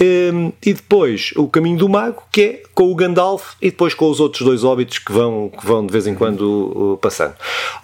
[0.00, 4.08] Um, e depois o Caminho do Mago, que é com o Gandalf e depois com
[4.08, 7.34] os outros dois óbitos que vão, que vão de vez em quando uh, passando.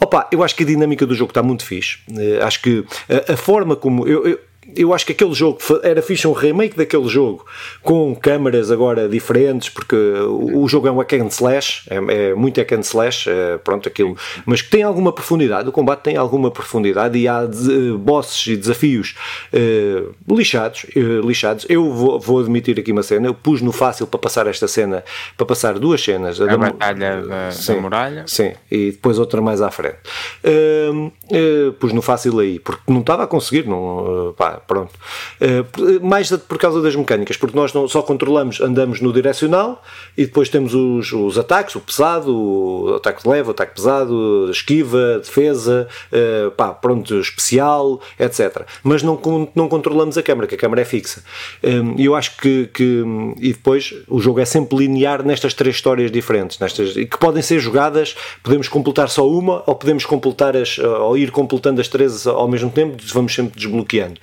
[0.01, 1.99] Opa, eu acho que a dinâmica do jogo está muito fixe.
[2.09, 4.07] Uh, acho que a, a forma como.
[4.07, 4.39] Eu, eu,
[4.77, 7.45] eu acho que aquele jogo era fixe um remake daquele jogo
[7.83, 12.35] com câmaras agora diferentes, porque o, o jogo é um hack and slash, é, é
[12.35, 16.17] muito hack and slash, é, pronto, aquilo, mas que tem alguma profundidade, o combate tem
[16.17, 19.15] alguma profundidade e há de, bosses e desafios
[19.53, 21.67] uh, lixados, uh, lixados.
[21.69, 25.05] Eu vou, vou, admitir aqui uma cena, eu pus no fácil para passar esta cena,
[25.37, 26.41] para passar duas cenas.
[26.41, 28.25] A, a da, Batalha da, sim, da Muralha.
[28.27, 29.99] Sim, e depois outra mais à frente.
[30.45, 34.93] Uh, pus no fácil aí, porque não estava a conseguir, não, pá, pronto.
[35.41, 39.83] Uh, mais por causa das mecânicas, porque nós não só controlamos, andamos no direcional
[40.17, 45.19] e depois temos os, os ataques, o pesado, o ataque leve, o ataque pesado, esquiva,
[45.19, 48.63] defesa, uh, pá, pronto, especial, etc.
[48.83, 49.21] Mas não,
[49.55, 51.23] não controlamos a câmera, que a câmera é fixa.
[51.63, 53.05] Eh, e eu acho que, que,
[53.39, 57.59] e depois o jogo é sempre linear nestas três histórias diferentes, nestas, que podem ser
[57.59, 62.49] jogadas, podemos completar só uma ou podemos completar as, ou ir completando as três ao
[62.49, 64.21] mesmo tempo, vamos sempre desbloqueando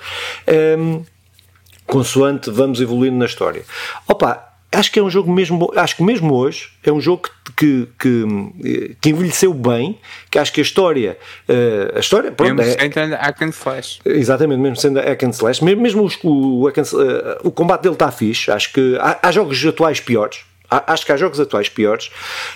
[0.77, 1.03] um,
[1.85, 3.63] consoante vamos evoluindo na história.
[4.07, 7.87] Opa, acho que é um jogo mesmo, acho que mesmo hoje é um jogo que,
[7.99, 8.25] que,
[9.01, 11.17] que envelheceu bem, que acho que a história,
[11.49, 13.99] uh, a história, pronto, mesmo é, sendo hack and slash.
[14.05, 16.71] Exatamente, mesmo sendo hack and slash, mesmo, mesmo o, o, uh,
[17.43, 21.17] o combate dele está fixe, acho que há, há jogos atuais piores, acho que há
[21.17, 22.09] jogos atuais piores.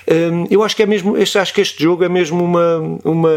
[0.09, 3.29] Hum, eu acho que é mesmo, acho que este jogo é mesmo uma, uma,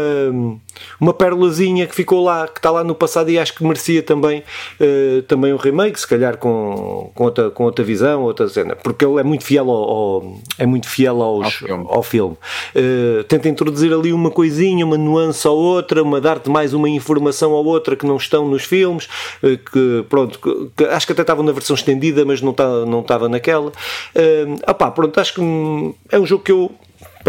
[0.99, 4.41] uma perlazinha que ficou lá, que está lá no passado e acho que merecia também,
[4.79, 9.03] uh, também um remake, se calhar com, com, outra, com outra visão, outra cena, porque
[9.03, 11.85] ele é muito fiel ao, ao é muito fiel aos, ao filme.
[11.89, 12.37] Ao filme.
[12.75, 17.51] Uh, tenta introduzir ali uma coisinha, uma nuance ou outra, uma dar-te mais uma informação
[17.51, 19.09] ou outra que não estão nos filmes,
[19.43, 20.39] uh, que pronto,
[20.75, 23.71] que, acho que até estavam na versão estendida, mas não estava não estava naquela.
[24.69, 25.41] Opá, pronto, acho que
[26.11, 26.71] é um jogo que eu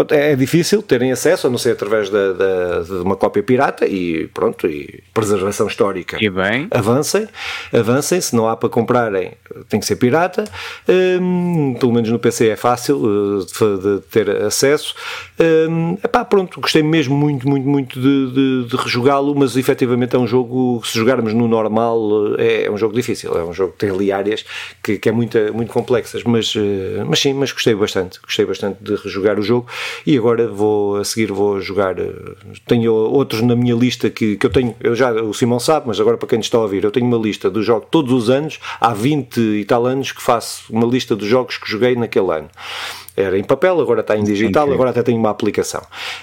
[0.09, 4.27] é, difícil terem acesso, a não ser através de, de, de, uma cópia pirata e
[4.27, 6.17] pronto, e preservação histórica.
[6.19, 6.67] E bem.
[6.71, 7.27] Avancem,
[7.73, 9.33] avancem, se não há para comprarem,
[9.69, 10.43] tem que ser pirata.
[10.87, 14.95] Um, pelo menos no PC é fácil uh, de, de, ter acesso.
[15.39, 20.27] Um, epá, pronto, gostei mesmo muito, muito, muito de, de rejogá-lo, mas efetivamente é um
[20.27, 23.89] jogo, se jogarmos no normal, é, é um jogo difícil, é um jogo que tem
[23.89, 24.45] ali áreas
[24.81, 26.59] que, que é muito, muito complexas, mas, uh,
[27.07, 29.67] mas sim, mas gostei bastante, gostei bastante de rejogar o jogo.
[30.05, 31.99] E agora vou a seguir vou jogar.
[31.99, 32.11] Eh,
[32.67, 35.99] tenho outros na minha lista que, que eu tenho, eu já, o Simão sabe, mas
[35.99, 38.59] agora para quem está a ouvir, eu tenho uma lista dos jogos todos os anos,
[38.79, 42.49] há 20 e tal anos que faço uma lista dos jogos que joguei naquele ano
[43.15, 45.81] era em papel, agora está em digital, agora até tenho uma aplicação.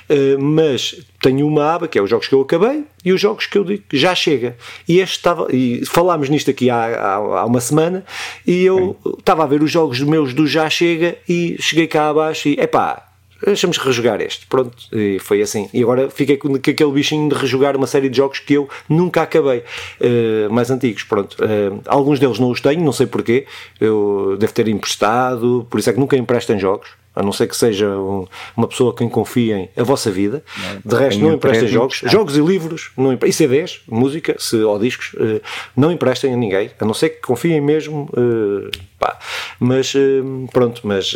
[0.09, 3.47] Uh, mas tenho uma aba que é os jogos que eu acabei e os jogos
[3.47, 4.57] que eu digo já chega.
[4.87, 8.05] E este estava, e falámos nisto aqui há, há, há uma semana,
[8.47, 12.49] e eu estava a ver os jogos meus do já chega e cheguei cá abaixo
[12.49, 13.08] e epá,
[13.45, 15.69] deixamos rejogar este, pronto, e foi assim.
[15.73, 19.23] E agora fiquei com, aquele bichinho de rejogar uma série de jogos que eu nunca
[19.23, 19.59] acabei,
[20.01, 21.37] uh, mais antigos, pronto.
[21.43, 23.47] Uh, alguns deles não os tenho, não sei porquê,
[23.81, 27.57] eu devo ter emprestado, por isso é que nunca emprestem jogos a não ser que
[27.57, 30.43] seja um, uma pessoa quem confiem a vossa vida.
[30.57, 34.79] Não, de resto, não emprestem jogos, jogos e livros, não, e CDs, música se, ou
[34.79, 35.43] discos, uh,
[35.77, 38.09] não emprestem a ninguém, a não ser que confiem mesmo.
[38.17, 39.19] Uh, pá.
[39.59, 41.13] Mas uh, pronto, mas,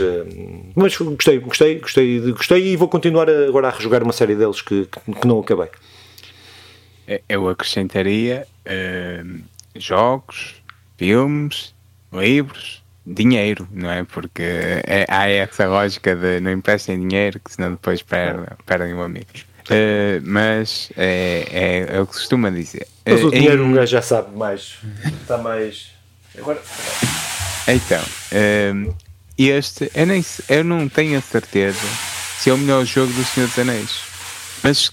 [0.74, 4.86] mas gostei, gostei, gostei, gostei e vou continuar agora a rejogar uma série deles que,
[4.86, 5.68] que, que não acabei.
[7.06, 8.46] É, eu acrescentaria
[9.76, 10.62] jogos,
[10.96, 11.74] filmes,
[12.12, 14.04] livros dinheiro, não é?
[14.04, 19.02] Porque é, há essa lógica de não emprestem dinheiro, que senão depois perdem, perdem o
[19.02, 19.26] amigo.
[19.62, 22.86] Uh, mas é, é, é, o que costuma dizer.
[23.06, 24.78] Mas o uh, dinheiro um gajo já sabe mais.
[25.22, 25.92] Está mais.
[26.36, 26.60] Agora.
[27.68, 28.94] Então, uh,
[29.38, 31.86] este, eu, nem, eu não tenho a certeza
[32.38, 34.00] se é o melhor jogo do Senhor dos Anéis.
[34.64, 34.90] Mas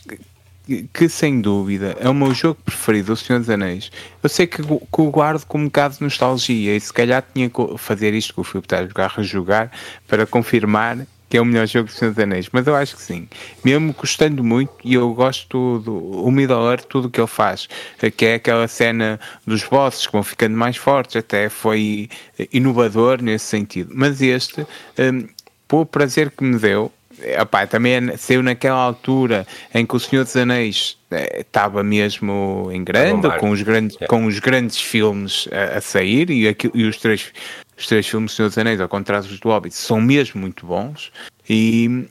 [0.93, 3.91] que sem dúvida é o meu jogo preferido, O Senhor dos Anéis.
[4.21, 7.49] Eu sei que, que o guardo com um bocado de nostalgia e se calhar tinha
[7.49, 9.71] que fazer isto que o Filipe está a jogar, rejogar
[10.07, 13.01] para confirmar que é o melhor jogo do Senhor dos Anéis, mas eu acho que
[13.03, 13.29] sim.
[13.63, 17.69] Mesmo gostando muito, e eu gosto do o Middle Earth, tudo o que ele faz,
[18.17, 22.09] que é aquela cena dos bosses que vão ficando mais fortes, até foi
[22.51, 23.91] inovador nesse sentido.
[23.93, 24.65] Mas este,
[24.97, 25.27] um,
[25.67, 26.91] pelo prazer que me deu,
[27.23, 32.69] Epá, também é, saiu naquela altura em que o Senhor dos Anéis eh, estava mesmo
[32.71, 34.07] em grande, com os grandes, yeah.
[34.07, 37.31] com os grandes filmes a, a sair e, aqui, e os, três,
[37.77, 40.65] os três filmes do Senhor dos Anéis, ao contrário dos do Hobbit, são mesmo muito
[40.65, 41.11] bons
[41.49, 42.07] e,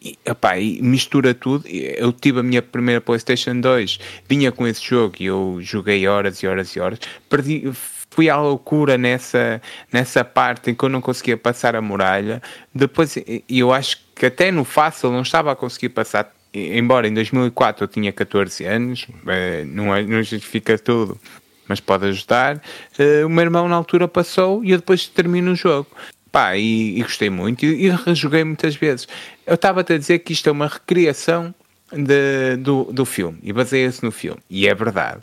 [0.00, 1.66] e, epá, e mistura tudo.
[1.68, 3.98] Eu tive a minha primeira PlayStation 2,
[4.28, 6.98] vinha com esse jogo e eu joguei horas e horas e horas,
[7.28, 7.70] perdi
[8.14, 9.60] fui à loucura nessa,
[9.90, 12.42] nessa parte em que eu não conseguia passar a muralha.
[12.74, 13.16] Depois,
[13.48, 17.88] eu acho que até no fácil não estava a conseguir passar, embora em 2004 eu
[17.88, 21.18] tinha 14 anos, eh, não, é, não justifica tudo,
[21.66, 22.60] mas pode ajudar.
[22.98, 25.88] Eh, o meu irmão na altura passou e eu depois termino o jogo.
[26.30, 29.08] Pá, e, e gostei muito e, e rejoguei muitas vezes.
[29.46, 31.54] Eu estava-te a dizer que isto é uma recriação
[31.90, 35.20] de, do, do filme e baseia-se no filme, e é verdade.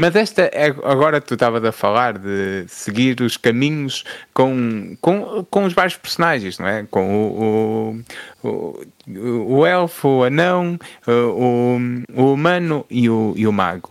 [0.00, 5.64] Mas esta, é, agora tu estavas a falar de seguir os caminhos com, com, com
[5.64, 6.86] os vários personagens, não é?
[6.90, 8.02] Com o,
[8.42, 11.76] o, o, o elfo, o anão, o,
[12.14, 13.90] o humano e o, e o mago.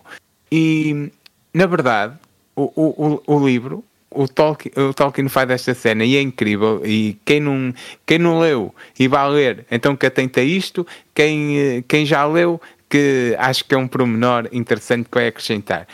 [0.51, 1.11] E,
[1.53, 2.15] na verdade,
[2.55, 6.81] o, o, o livro, o Tolkien, o Tolkien faz esta cena e é incrível.
[6.83, 7.71] E quem não,
[8.07, 10.87] quem não leu e vai ler, então que atenta a isto.
[11.13, 15.87] Quem, quem já leu, que acho que é um promenor interessante que vai acrescentar.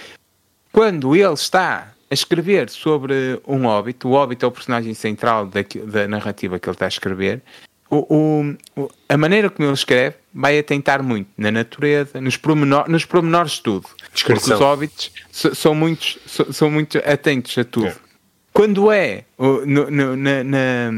[0.72, 5.62] Quando ele está a escrever sobre um Hobbit, o Hobbit é o personagem central da,
[5.86, 7.42] da narrativa que ele está a escrever,
[7.90, 13.06] o, o, a maneira como ele escreve vai atentar muito na natureza, nos, promenor, nos
[13.06, 13.88] promenores de tudo.
[14.14, 14.36] Descrição.
[14.50, 16.18] Porque os hobbits são, muitos,
[16.52, 17.88] são muito atentos a tudo.
[17.88, 18.05] É.
[18.56, 20.92] Quando é no, no, na, na,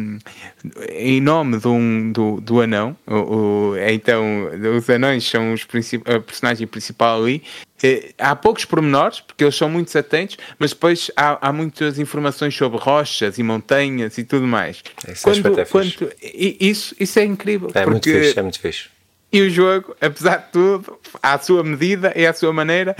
[0.91, 4.47] em nome do, do, do anão, o, o, é então
[4.77, 7.41] os anões são os princip, a personagem principal ali,
[7.81, 12.55] é, há poucos pormenores, porque eles são muito atentos, mas depois há, há muitas informações
[12.55, 14.83] sobre rochas e montanhas e tudo mais.
[15.07, 17.69] Isso, quando, é quando, isso, isso é incrível.
[17.73, 18.89] É porque, muito fixe, é muito fixe.
[19.33, 22.95] E o jogo, apesar de tudo, à sua medida e à sua maneira,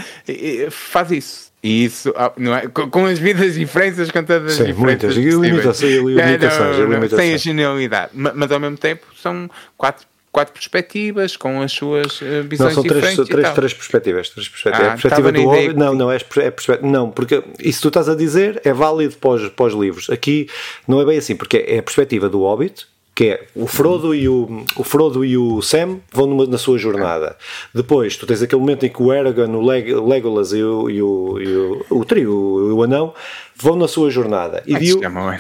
[0.72, 2.68] faz isso e isso, ah, não é?
[2.68, 5.18] com, as vidas diferenças, com todas Sim, as diferenças.
[5.18, 8.12] Muitas, e limitações, e limitações, não, não, sem a genialidade.
[8.14, 12.84] Mas, ao mesmo tempo são quatro, quatro perspectivas com as suas uh, visões não, são
[12.84, 13.28] três, diferentes.
[13.28, 14.30] Três, três perspectivas.
[14.30, 14.88] Três perspectivas.
[14.88, 15.74] Ah, a perspectiva do Hobbit.
[15.74, 16.80] Não, não, é, é perspectiva.
[16.82, 20.10] Não, porque isso que tu estás a dizer é válido para os, para os livros.
[20.12, 20.48] Aqui
[20.88, 22.86] não é bem assim, porque é a perspectiva do Hobbit
[23.18, 26.78] que é o Frodo e o, o Frodo e o Sam vão numa, na sua
[26.78, 27.36] jornada.
[27.74, 31.02] Depois, tu tens aquele momento em que o Aragorn, o Leg, Legolas e o, e
[31.02, 33.16] o, e o, o trio, o, o anão,
[33.56, 34.62] vão na sua jornada.
[34.68, 34.76] E,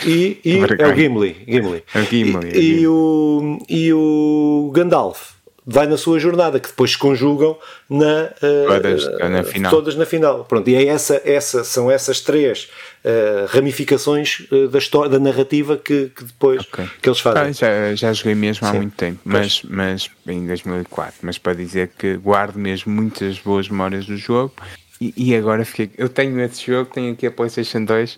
[0.08, 1.36] e, e, e é o Gimli.
[1.48, 1.84] Gimli.
[1.94, 2.48] É o Gimli.
[2.48, 5.37] E, é e, o, e o Gandalf
[5.70, 7.58] vai na sua jornada, que depois se conjugam
[7.90, 9.72] na, uh, todas, na final.
[9.72, 10.46] todas na final.
[10.46, 12.70] Pronto, e é essa, essa, são essas três
[13.04, 16.88] uh, ramificações uh, da, história, da narrativa que, que depois okay.
[17.02, 17.42] que eles fazem.
[17.42, 18.74] Ah, já, já joguei mesmo Sim.
[18.74, 23.68] há muito tempo, mas, mas em 2004, mas para dizer que guardo mesmo muitas boas
[23.68, 24.54] memórias do jogo
[25.02, 25.92] e, e agora fiquei.
[25.98, 28.18] Eu tenho esse jogo, tenho aqui a PlayStation 2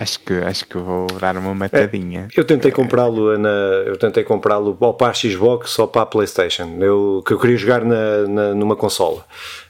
[0.00, 2.26] Acho que, acho que vou dar uma matadinha.
[2.34, 3.50] É, eu tentei comprá-lo na,
[3.84, 6.78] eu tentei comprá-lo ou para a Xbox ou para a PlayStation.
[6.80, 9.26] Eu que eu queria jogar na, na numa consola,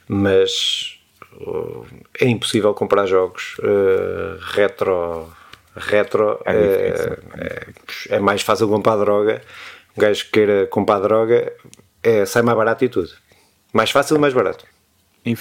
[0.06, 1.00] mas
[1.40, 1.84] uh,
[2.20, 5.28] é impossível comprar jogos uh, retro
[5.74, 9.42] retro é, é, é, é, mais fácil comprar droga.
[9.96, 11.52] Um gajo que queira comprar droga
[12.04, 13.10] é, sai mais barato e tudo.
[13.72, 14.64] Mais fácil e mais barato.
[15.24, 15.36] Eu,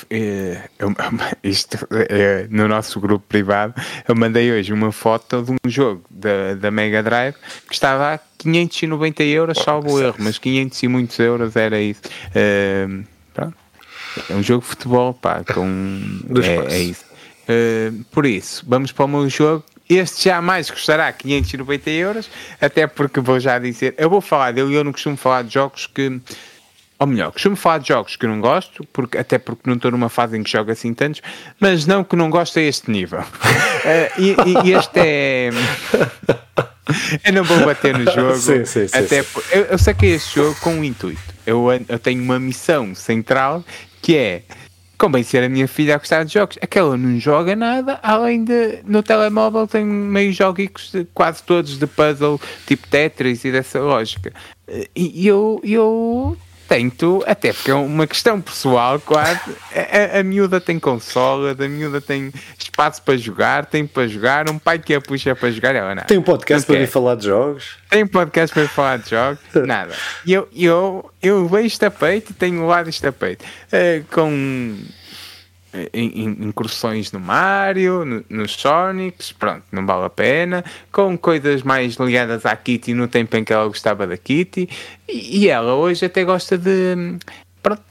[1.44, 3.74] isto é, no nosso grupo privado,
[4.08, 7.36] eu mandei hoje uma foto de um jogo da, da Mega Drive
[7.68, 12.02] que estava a 590 euros, salvo erro, mas 500 e muitos euros era isso.
[12.36, 13.06] Uh,
[14.30, 16.02] é um jogo de futebol, pá, com,
[16.44, 17.06] é, é, isso.
[17.48, 19.64] Uh, por isso, vamos para o meu jogo.
[19.88, 22.30] Este jamais custará 590 euros,
[22.62, 25.88] até porque vou já dizer, eu vou falar dele eu não costumo falar de jogos
[25.88, 26.22] que
[27.00, 30.10] ou melhor, costumo falar de jogos que não gosto, porque, até porque não estou numa
[30.10, 31.22] fase em que jogo assim tantos,
[31.58, 33.22] mas não que não gosto a este nível.
[33.22, 34.36] uh, e,
[34.68, 35.50] e, este é.
[37.24, 38.36] eu não vou bater no jogo.
[38.40, 39.40] Sim, sim, sim, até sim.
[39.52, 41.22] Eu, eu saquei este jogo com um intuito.
[41.48, 43.64] Eu, eu tenho uma missão central
[44.02, 44.44] que é
[44.98, 46.58] convencer a minha filha a gostar de jogos.
[46.62, 52.40] Aquela não joga nada, além de no telemóvel tem meio joguinhos quase todos de puzzle,
[52.68, 54.34] tipo Tetris e dessa lógica.
[54.94, 56.38] E eu, eu
[56.70, 59.42] tento, até porque é uma questão pessoal, quase.
[59.76, 64.48] A, a, a miúda tem consola, a miúda tem espaço para jogar, tem para jogar,
[64.48, 66.04] um pai que a puxa para jogar, ela não.
[66.04, 67.78] Tem um podcast para vir falar de jogos?
[67.90, 69.40] Tem um podcast para vir falar de jogos?
[69.66, 69.94] Nada.
[70.24, 73.44] E eu, eu, eu vejo tapete e tenho lá este tapete.
[73.74, 74.78] Uh, com
[75.94, 82.46] incursões no Mario, no, nos Sonics, pronto, não vale a pena, com coisas mais ligadas
[82.46, 84.68] à Kitty no tempo em que ela gostava da Kitty,
[85.08, 87.18] e, e ela hoje até gosta de.
[87.62, 87.82] Pronto,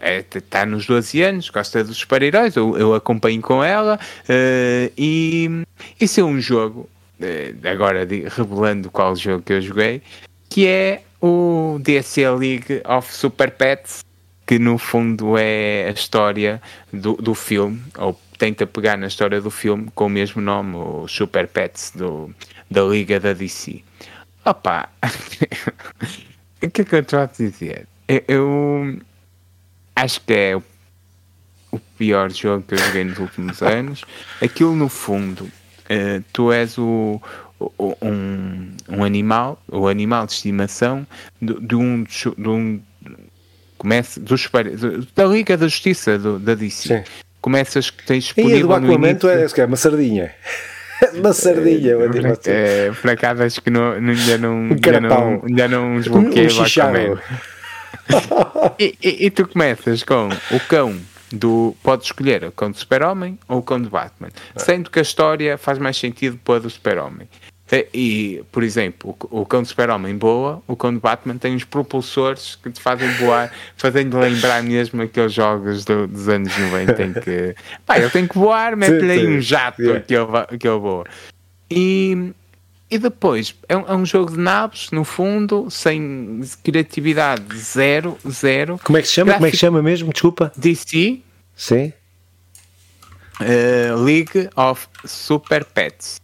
[0.00, 5.64] é, está nos 12 anos, gosta dos super-heróis, eu, eu acompanho com ela, uh, e
[6.00, 6.88] isso é um jogo,
[7.20, 10.00] uh, agora de, revelando qual jogo que eu joguei,
[10.48, 14.04] que é o DC League of Super Pets,
[14.46, 19.50] que no fundo é a história do, do filme, ou tenta pegar na história do
[19.50, 22.32] filme com o mesmo nome, o Super Pets do,
[22.70, 23.82] da Liga da DC.
[24.44, 24.88] Opa!
[26.62, 27.88] o que é que eu estou a dizer?
[28.06, 28.98] Eu, eu
[29.96, 30.62] acho que é o,
[31.72, 34.04] o, pior jogo que eu joguei nos últimos anos.
[34.40, 37.20] Aquilo no fundo, uh, tu és o,
[38.00, 41.06] um, um animal, o animal de estimação
[41.40, 42.80] de, de um, de um
[43.86, 44.50] Começa dos,
[45.14, 46.88] da Liga da Justiça do, da DC.
[46.88, 47.04] Sim.
[47.40, 48.58] Começas que tens disponível.
[48.58, 50.34] E do Aquamento é, é uma sardinha.
[51.14, 56.00] uma sardinha, é, é, por acaso acho que não, ainda não, um ainda não, não
[56.00, 57.22] desbloqueei um, um o Aquaman.
[58.76, 60.98] e, e, e, tu começas com o cão
[61.30, 61.76] do.
[61.80, 64.30] Podes escolher o cão do Super-Homem ou o cão do Batman.
[64.56, 64.58] É.
[64.58, 67.28] Sendo que a história faz mais sentido para a do Super-Homem.
[67.92, 72.54] E, por exemplo, o, cão de super-homem boa, o cão de Batman tem uns propulsores
[72.54, 77.56] que te fazem voar, fazendo lembrar mesmo aqueles jogos do, dos anos 90 em que
[77.84, 80.00] pá, eu tenho que voar, mete-lhe aí um jato yeah.
[80.00, 80.28] que, eu,
[80.60, 81.04] que eu voa.
[81.68, 82.32] E,
[82.88, 88.78] e depois, é um, é um, jogo de nabos, no fundo, sem criatividade zero, zero.
[88.84, 89.34] Como é que se chama?
[89.34, 90.12] Como é que chama mesmo?
[90.12, 90.52] Desculpa.
[90.56, 91.20] DC.
[91.56, 91.92] Sim.
[93.40, 96.20] Uh, League of Super Pets.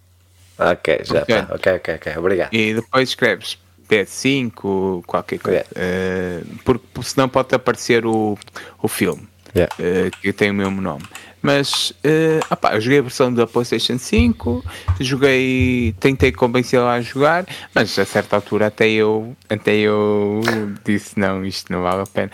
[0.58, 1.54] Ok, já está.
[1.54, 2.16] Ok, ok, ok.
[2.16, 2.54] Obrigado.
[2.54, 5.64] E depois escreves P5, qualquer coisa.
[5.76, 6.44] Yeah.
[6.44, 8.38] Uh, porque senão pode aparecer o,
[8.82, 9.28] o filme.
[9.54, 9.74] Yeah.
[9.78, 11.04] Uh, que tem o mesmo nome.
[11.42, 14.64] Mas uh, opa, eu joguei a versão da PlayStation 5,
[15.00, 17.44] joguei, tentei convencê-la a jogar,
[17.74, 20.40] mas a certa altura até eu, até eu
[20.84, 22.30] disse não, isto não vale a pena.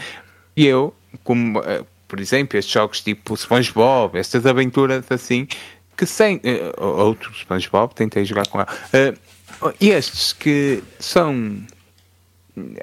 [0.55, 0.95] E eu,
[1.25, 5.49] como uh, por exemplo, estes jogos tipo SpongeBob, estas aventuras assim,
[5.99, 8.69] que sem uh, outros SpongeBob, tentei jogar com ela.
[8.95, 11.61] Uh, estes que são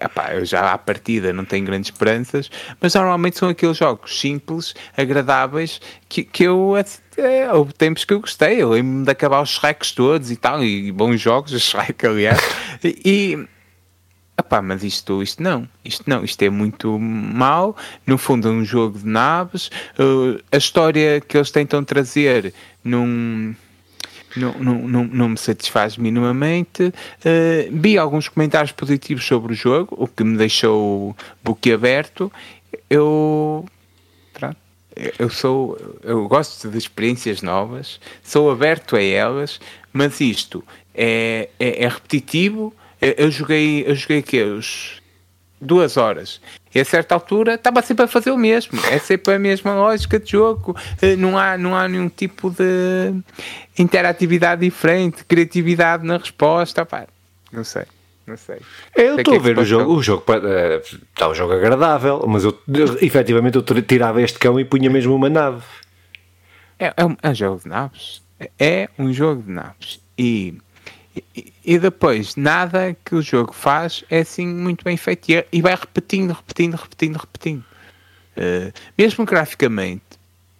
[0.01, 2.49] Epá, eu já à partida não tenho grandes esperanças,
[2.79, 6.75] mas normalmente são aqueles jogos simples, agradáveis, que, que eu
[7.17, 8.61] é, houve tempos que eu gostei.
[8.61, 12.39] Eu lembro-me de acabar os Shreks todos e tal, e bons jogos, os Shrek, aliás,
[12.83, 13.45] e,
[14.37, 17.75] Epá, mas isto, isto não, isto não, isto é muito mau.
[18.05, 19.71] No fundo, é um jogo de naves.
[19.97, 23.55] Uh, a história que eles tentam trazer num.
[24.35, 26.83] não, não, me satisfaz minimamente.
[26.83, 32.31] Uh, vi alguns comentários positivos sobre o jogo, o que me deixou boquiaberto.
[32.89, 33.65] Eu.
[35.19, 35.77] Eu sou.
[36.03, 39.59] Eu gosto de experiências novas, sou aberto a elas,
[39.91, 40.63] mas isto
[40.93, 42.73] é, é, é repetitivo.
[43.01, 45.01] Eu, eu joguei, eu joguei que os
[45.59, 46.41] duas horas.
[46.73, 48.79] E a certa altura estava sempre a fazer o mesmo.
[48.91, 50.75] É sempre a mesma lógica de jogo.
[51.01, 53.13] Eh, não há, não há nenhum tipo de
[53.77, 56.85] interatividade diferente, criatividade na resposta.
[56.85, 57.07] Pá,
[57.51, 57.83] não sei.
[58.27, 58.57] Não sei.
[58.95, 60.23] Eu estou a ver o jogo, o jogo
[61.13, 62.59] está um jogo agradável, mas eu
[62.99, 65.63] efetivamente eu tirava este cão e punha mesmo uma nave.
[66.79, 68.23] É, é, um, é um jogo de naves.
[68.59, 70.01] É um jogo de naves.
[70.17, 70.57] E
[71.63, 76.31] e, depois, nada que o jogo faz é assim muito bem feito e, vai repetindo,
[76.31, 77.63] repetindo, repetindo, repetindo.
[78.37, 80.03] Uh, mesmo graficamente,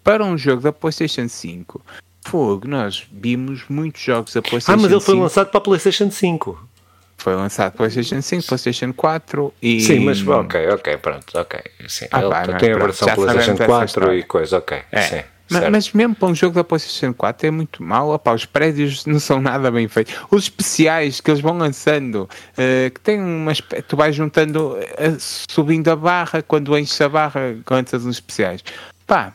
[0.03, 1.81] para um jogo da PlayStation 5,
[2.25, 4.79] fogo, nós vimos muitos jogos da PlayStation 5.
[4.79, 6.69] Ah, mas ele foi lançado para a PlayStation 5.
[7.17, 9.81] Foi lançado para PlayStation 5, PlayStation 4 e.
[9.81, 11.59] Sim, mas ok, ok, pronto, ok.
[11.87, 14.81] Sim, ah, ele pá, tem a versão PlayStation 4 e coisa, ok.
[14.91, 15.01] É.
[15.01, 15.23] Sim.
[15.49, 18.09] Mas, mas, mesmo para um jogo da PlayStation 4 é muito mal.
[18.09, 20.15] Opa, os prédios não são nada bem feitos.
[20.31, 23.53] Os especiais que eles vão lançando, uh, que tem uma
[23.87, 28.63] tu vais juntando, uh, subindo a barra, quando enches a barra, lanças uns especiais.
[29.05, 29.33] Pá,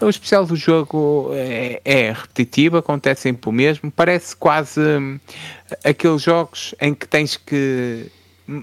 [0.00, 3.90] o especial do jogo é, é repetitivo, acontece sempre o mesmo.
[3.90, 5.20] Parece quase um,
[5.84, 8.10] aqueles jogos em que tens que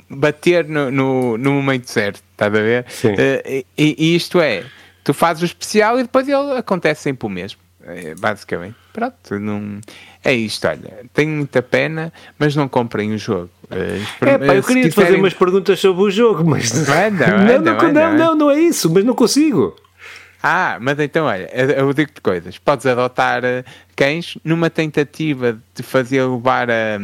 [0.09, 2.85] bater no, no, no momento certo, estás a ver?
[2.89, 3.13] Sim.
[3.13, 4.65] Uh, e, e isto é
[5.07, 7.61] tu fazes o especial e depois ele acontece sempre o mesmo.
[7.81, 8.75] É, basicamente.
[8.91, 9.79] Pronto, não...
[10.21, 11.05] é isto, olha.
[11.13, 13.49] Tenho muita pena, mas não comprem o jogo.
[13.71, 16.73] É, é pá, eu queria te fazer umas perguntas sobre o jogo, mas.
[16.73, 19.73] Manda, não, manda, não, manda, não, não, não é isso, mas não consigo.
[20.49, 22.57] Ah, mas então olha, eu digo-te coisas.
[22.57, 23.65] Podes adotar eh,
[23.97, 26.95] cães numa tentativa de fazer levar a,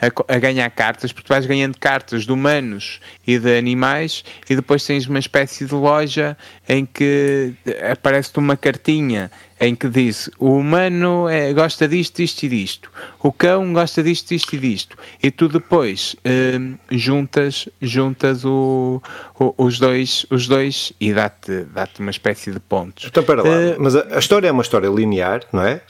[0.00, 4.56] a, a, ganhar cartas, porque tu vais ganhando cartas de humanos e de animais e
[4.56, 7.52] depois tens uma espécie de loja em que
[7.92, 12.90] aparece-te uma cartinha em que diz o humano é, gosta disto, disto e disto,
[13.22, 19.02] o cão gosta disto, disto e disto, e tu depois hum, juntas, juntas o,
[19.38, 23.04] o, os, dois, os dois e dá-te dá uma espécie de pontos.
[23.04, 25.82] Então, para lá, uh, mas a, a história é uma história linear, não é?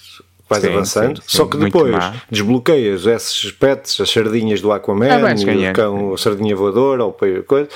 [0.50, 1.94] Vais sim, avançando, sim, sim, só que depois
[2.28, 7.68] desbloqueias esses pets, as sardinhas do Aquaman, ah, o cão, a sardinha voadora, ou coisa,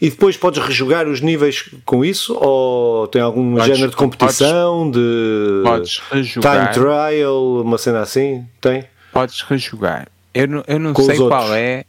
[0.00, 4.90] e depois podes rejogar os níveis com isso, ou tem algum podes, género de competição,
[4.92, 8.46] podes, de podes rejogar, time trial, uma cena assim?
[8.60, 8.84] Tem?
[9.12, 10.06] Podes rejogar.
[10.32, 11.84] Eu não, eu não sei qual é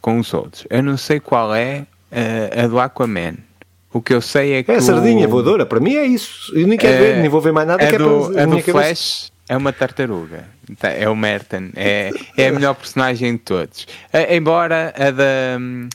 [0.00, 0.64] com os outros.
[0.70, 3.34] Eu não sei qual é uh, a do Aquaman.
[3.92, 4.70] O que eu sei é que.
[4.70, 5.30] É a sardinha o...
[5.30, 6.56] voadora, para mim é isso.
[6.56, 7.82] Eu nem quero uh, ver, nem vou ver mais nada.
[7.82, 10.46] É do, é, para, é do Flash, é uma tartaruga.
[10.78, 11.70] Tá, é o Merton.
[11.76, 13.86] É, é a melhor personagem de todos.
[14.30, 15.58] embora a da.
[15.60, 15.88] Hum,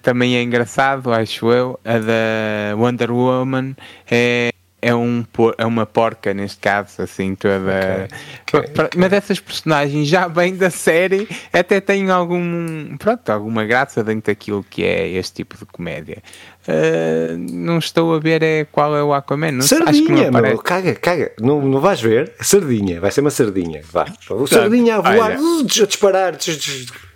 [0.00, 1.78] também é engraçado, acho eu.
[1.84, 3.76] A da Wonder Woman
[4.10, 4.50] é,
[4.86, 5.24] é, um,
[5.58, 8.08] é uma porca, neste caso, assim, toda.
[8.42, 8.60] Okay.
[8.60, 8.88] Okay.
[8.96, 12.96] Mas essas personagens já bem da série até têm algum.
[12.96, 16.22] Pronto, alguma graça dentro daquilo que é este tipo de comédia.
[16.68, 19.52] Uh, não estou a ver é, qual é o Aquaman.
[19.52, 21.32] Não, sardinha, não meu, caga, caga.
[21.40, 22.32] Não, não vais ver?
[22.40, 23.82] Sardinha, vai ser uma sardinha.
[23.90, 24.06] Vá.
[24.30, 26.36] O sardinha a voar, uh, a disparar.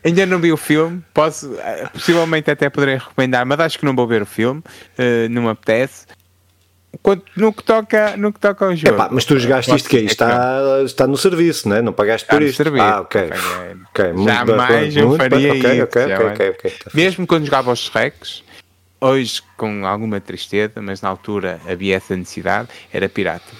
[0.04, 3.94] Ainda não vi o filme, posso, eh, possivelmente até poderei recomendar, mas acho que não
[3.94, 6.06] vou ver o filme, uh, não me apetece.
[7.02, 8.94] Quanto, no, que toca, no que toca ao jogo.
[8.94, 10.00] Epá, mas tu jogaste isto que é?
[10.00, 11.82] Está, está no serviço, não é?
[11.82, 12.56] Não pagaste por isto.
[12.56, 12.84] Serviço.
[12.84, 13.22] Ah, ok.
[13.90, 14.24] okay.
[14.24, 15.84] Jamais eu faria isso.
[15.84, 18.44] Okay, okay, okay, Mesmo quando jogava os Shreks,
[19.00, 23.50] hoje com alguma tristeza, mas na altura havia essa necessidade, era pirata.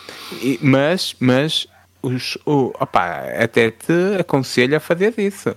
[0.43, 1.67] E, mas, mas
[2.03, 5.55] os, o, opa, até te aconselho a fazer isso.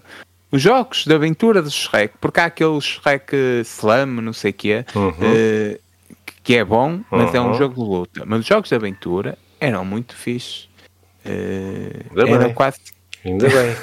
[0.52, 4.86] Os jogos de aventura do Shrek, porque há aquele Shrek Slam, não sei o quê,
[4.96, 5.10] uhum.
[5.10, 5.80] uh,
[6.44, 7.36] que é bom, mas uhum.
[7.36, 8.24] é um jogo de luta.
[8.26, 10.70] Mas os jogos de aventura eram muito fixes.
[11.26, 12.54] Uh, eram bem.
[12.54, 12.80] quase.
[13.26, 13.76] Ainda bem.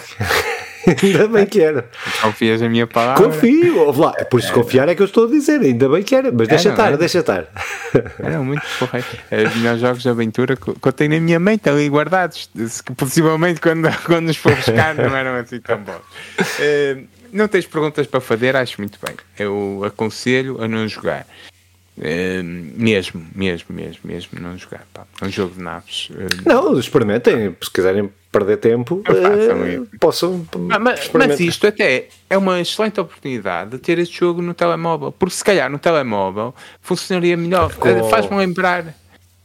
[1.03, 1.89] ainda bem que era.
[2.21, 3.25] Confias na minha palavra?
[3.25, 4.15] Confio, lá.
[4.19, 6.49] É por isso confiar é que eu estou a dizer, ainda bem que era, mas
[6.49, 6.97] é, deixa estar, é?
[6.99, 7.47] deixa estar.
[8.19, 9.07] Era muito porreiro.
[9.49, 12.51] Os melhores jogos de aventura que eu tenho na minha mente ali guardados,
[12.85, 15.95] que possivelmente quando, quando nos for buscar não eram assim tão bons.
[15.97, 19.17] Uh, não tens perguntas para fazer, acho muito bem.
[19.39, 21.27] Eu aconselho a não jogar.
[22.01, 24.87] Uh, mesmo, mesmo, mesmo, mesmo não jogar.
[24.93, 25.05] Pá.
[25.21, 26.09] É um jogo de naves.
[26.09, 27.55] Uh, não, experimentem.
[27.63, 30.47] Se quiserem perder tempo, uh, possam.
[30.71, 35.13] Ah, mas, mas, isto até é uma excelente oportunidade de ter este jogo no telemóvel.
[35.13, 37.71] Porque se calhar no telemóvel funcionaria melhor.
[38.09, 38.95] Faz-me lembrar.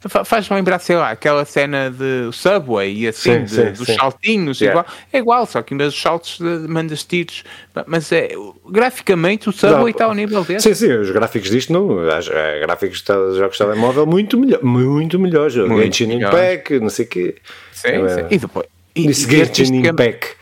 [0.08, 3.96] Faz-me lembrar, sei lá, aquela cena de Subway e assim, sim, de, sim, dos sim.
[3.96, 4.80] saltinhos, yeah.
[4.80, 4.96] igual.
[5.12, 7.44] é igual, só que em vez dos saltos mandas tiros.
[7.88, 8.30] Mas é,
[8.70, 10.74] graficamente o Subway está ao nível desse.
[10.74, 11.88] Sim, sim, os gráficos disto não.
[11.88, 15.50] Os é, gráficos de jogos de telemóvel muito melhor, muito melhor.
[15.50, 17.36] Genshin Impact, não sei o quê.
[17.72, 18.28] Sim, é, sim.
[18.30, 18.66] E depois.
[18.96, 20.36] E, disse Genshin Impact.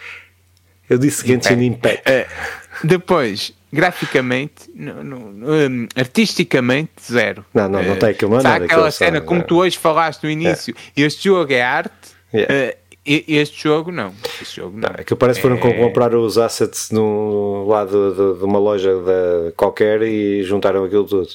[0.90, 2.04] Eu disse Genshin Impact.
[2.10, 5.18] Uh, depois graficamente, no, no,
[5.52, 7.44] um, artisticamente, zero.
[7.52, 8.66] Não, não, não tem aquilo, não é nada.
[8.66, 11.02] aquela cena, como tu hoje falaste no início, é.
[11.02, 12.54] este jogo é arte, yeah.
[12.54, 14.14] uh, este jogo não.
[14.40, 14.90] Este jogo não.
[14.90, 15.74] não é que parece que foram é...
[15.74, 21.28] comprar os assets no lado de, de, uma loja de, qualquer e juntaram aquilo tudo.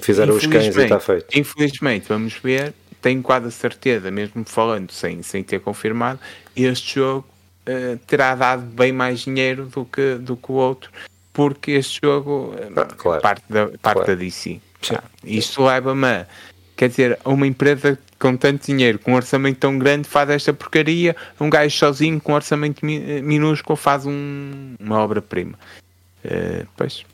[0.00, 1.36] Fizeram os cães e está feito.
[1.36, 2.72] Infelizmente, vamos ver,
[3.02, 6.20] tenho quase a certeza, mesmo falando sem, sem ter confirmado,
[6.56, 7.26] este jogo
[7.68, 10.90] uh, terá dado bem mais dinheiro do que, do que o outro
[11.32, 13.22] porque este jogo ah, claro.
[13.22, 14.06] parte, da, parte claro.
[14.06, 14.60] da DC.
[14.90, 16.26] Ah, isto leva-me a,
[16.76, 21.16] quer dizer, uma empresa com tanto dinheiro, com um orçamento tão grande, faz esta porcaria,
[21.40, 25.58] um gajo sozinho com um orçamento minúsculo faz um, uma obra-prima.
[26.24, 27.04] Uh, pois.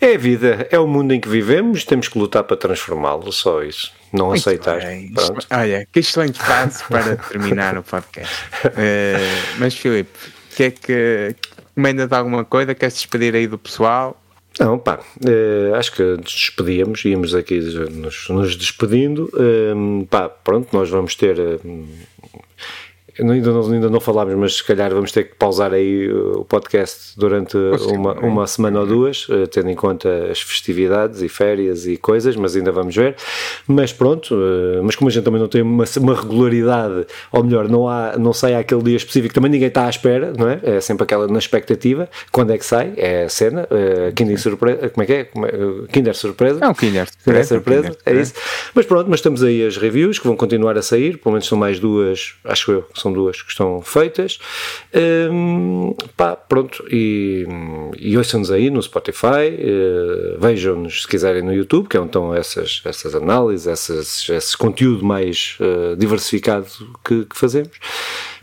[0.00, 3.62] É a vida, é o mundo em que vivemos, temos que lutar para transformá-lo, só
[3.62, 3.92] isso.
[4.12, 4.78] Não Muito aceitar.
[4.78, 5.12] Bem.
[5.50, 8.34] Olha, que excelente frase para terminar o podcast.
[8.64, 10.18] Uh, mas, Filipe,
[10.54, 11.36] que é que,
[11.78, 12.74] Recomenda-te alguma coisa?
[12.74, 14.20] Queres despedir aí do pessoal?
[14.58, 19.30] Não, pá, eh, acho que nos despedíamos, íamos aqui nos, nos despedindo.
[19.38, 21.60] Eh, pá, pronto, nós vamos ter eh,
[23.20, 27.18] ainda não, ainda não falámos, mas se calhar vamos ter que pausar aí o podcast
[27.18, 27.56] durante
[27.92, 32.36] uma, uma semana ou duas, eh, tendo em conta as festividades e férias e coisas,
[32.36, 33.16] mas ainda vamos ver.
[33.66, 37.68] Mas pronto, eh, mas como a gente também não tem uma, uma regularidade, ou melhor,
[37.68, 40.60] não, há, não sai aquele dia específico, também ninguém está à espera, não é?
[40.62, 42.08] É sempre aquela na expectativa.
[42.30, 42.92] Quando é que sai?
[42.96, 45.28] É a cena, uh, Kinder Surpresa, como é que é?
[45.92, 46.64] Kinder Surpresa?
[46.64, 47.48] É um Kinder Surpresa.
[47.48, 48.34] surpresa, Kinder, é isso.
[48.74, 51.58] Mas pronto, mas temos aí as reviews que vão continuar a sair, pelo menos são
[51.58, 54.38] mais duas, acho eu, que são são duas que estão feitas.
[54.94, 57.46] Um, pá, pronto, e,
[57.98, 62.34] e ouçam-nos aí no Spotify, uh, vejam-nos se quiserem no YouTube, que é onde estão
[62.34, 66.66] essas, essas análises, essas, esse conteúdo mais uh, diversificado
[67.04, 67.78] que, que, fazemos.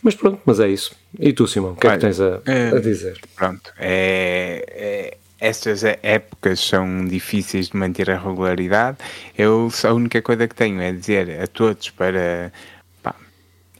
[0.01, 0.91] Mas pronto, mas é isso.
[1.19, 2.41] E tu, Simão, o que Olha, é que tens a,
[2.75, 3.19] a dizer?
[3.35, 8.97] Pronto, é, é estas épocas são difíceis de manter a regularidade.
[9.37, 12.51] Eu a única coisa que tenho é dizer a todos para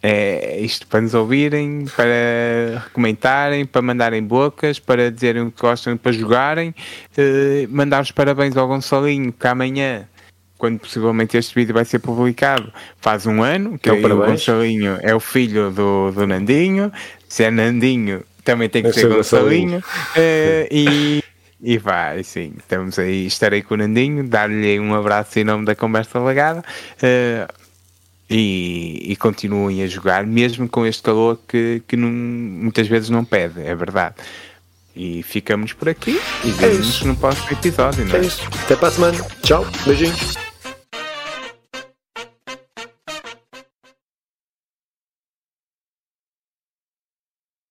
[0.07, 5.97] é isto para nos ouvirem, para comentarem, para mandarem bocas, para dizerem o que gostam,
[5.97, 6.75] para jogarem,
[7.17, 10.07] eh, mandar os parabéns ao Gonçalinho, que amanhã,
[10.59, 15.15] quando possivelmente este vídeo vai ser publicado, faz um ano, que então, o Gonçalinho é
[15.15, 16.91] o filho do, do Nandinho,
[17.27, 19.83] se é Nandinho também tem que ser Gonçalinho,
[20.15, 21.23] eh, e
[21.61, 25.73] e vai, sim, estamos aí, estarei com o Nandinho, dar-lhe um abraço em nome da
[25.73, 26.63] Conversa Legada.
[27.01, 27.64] Uh,
[28.29, 33.23] e, e, continuem a jogar, mesmo com este calor que, que não, muitas vezes não
[33.23, 34.15] pede, é verdade.
[34.95, 38.15] E ficamos por aqui e é vemos-nos no próximo episódio.
[38.15, 38.17] É?
[38.17, 38.41] é isso.
[38.63, 39.25] Até para a semana.
[39.43, 39.65] Tchau.
[39.85, 40.44] Beijinhos.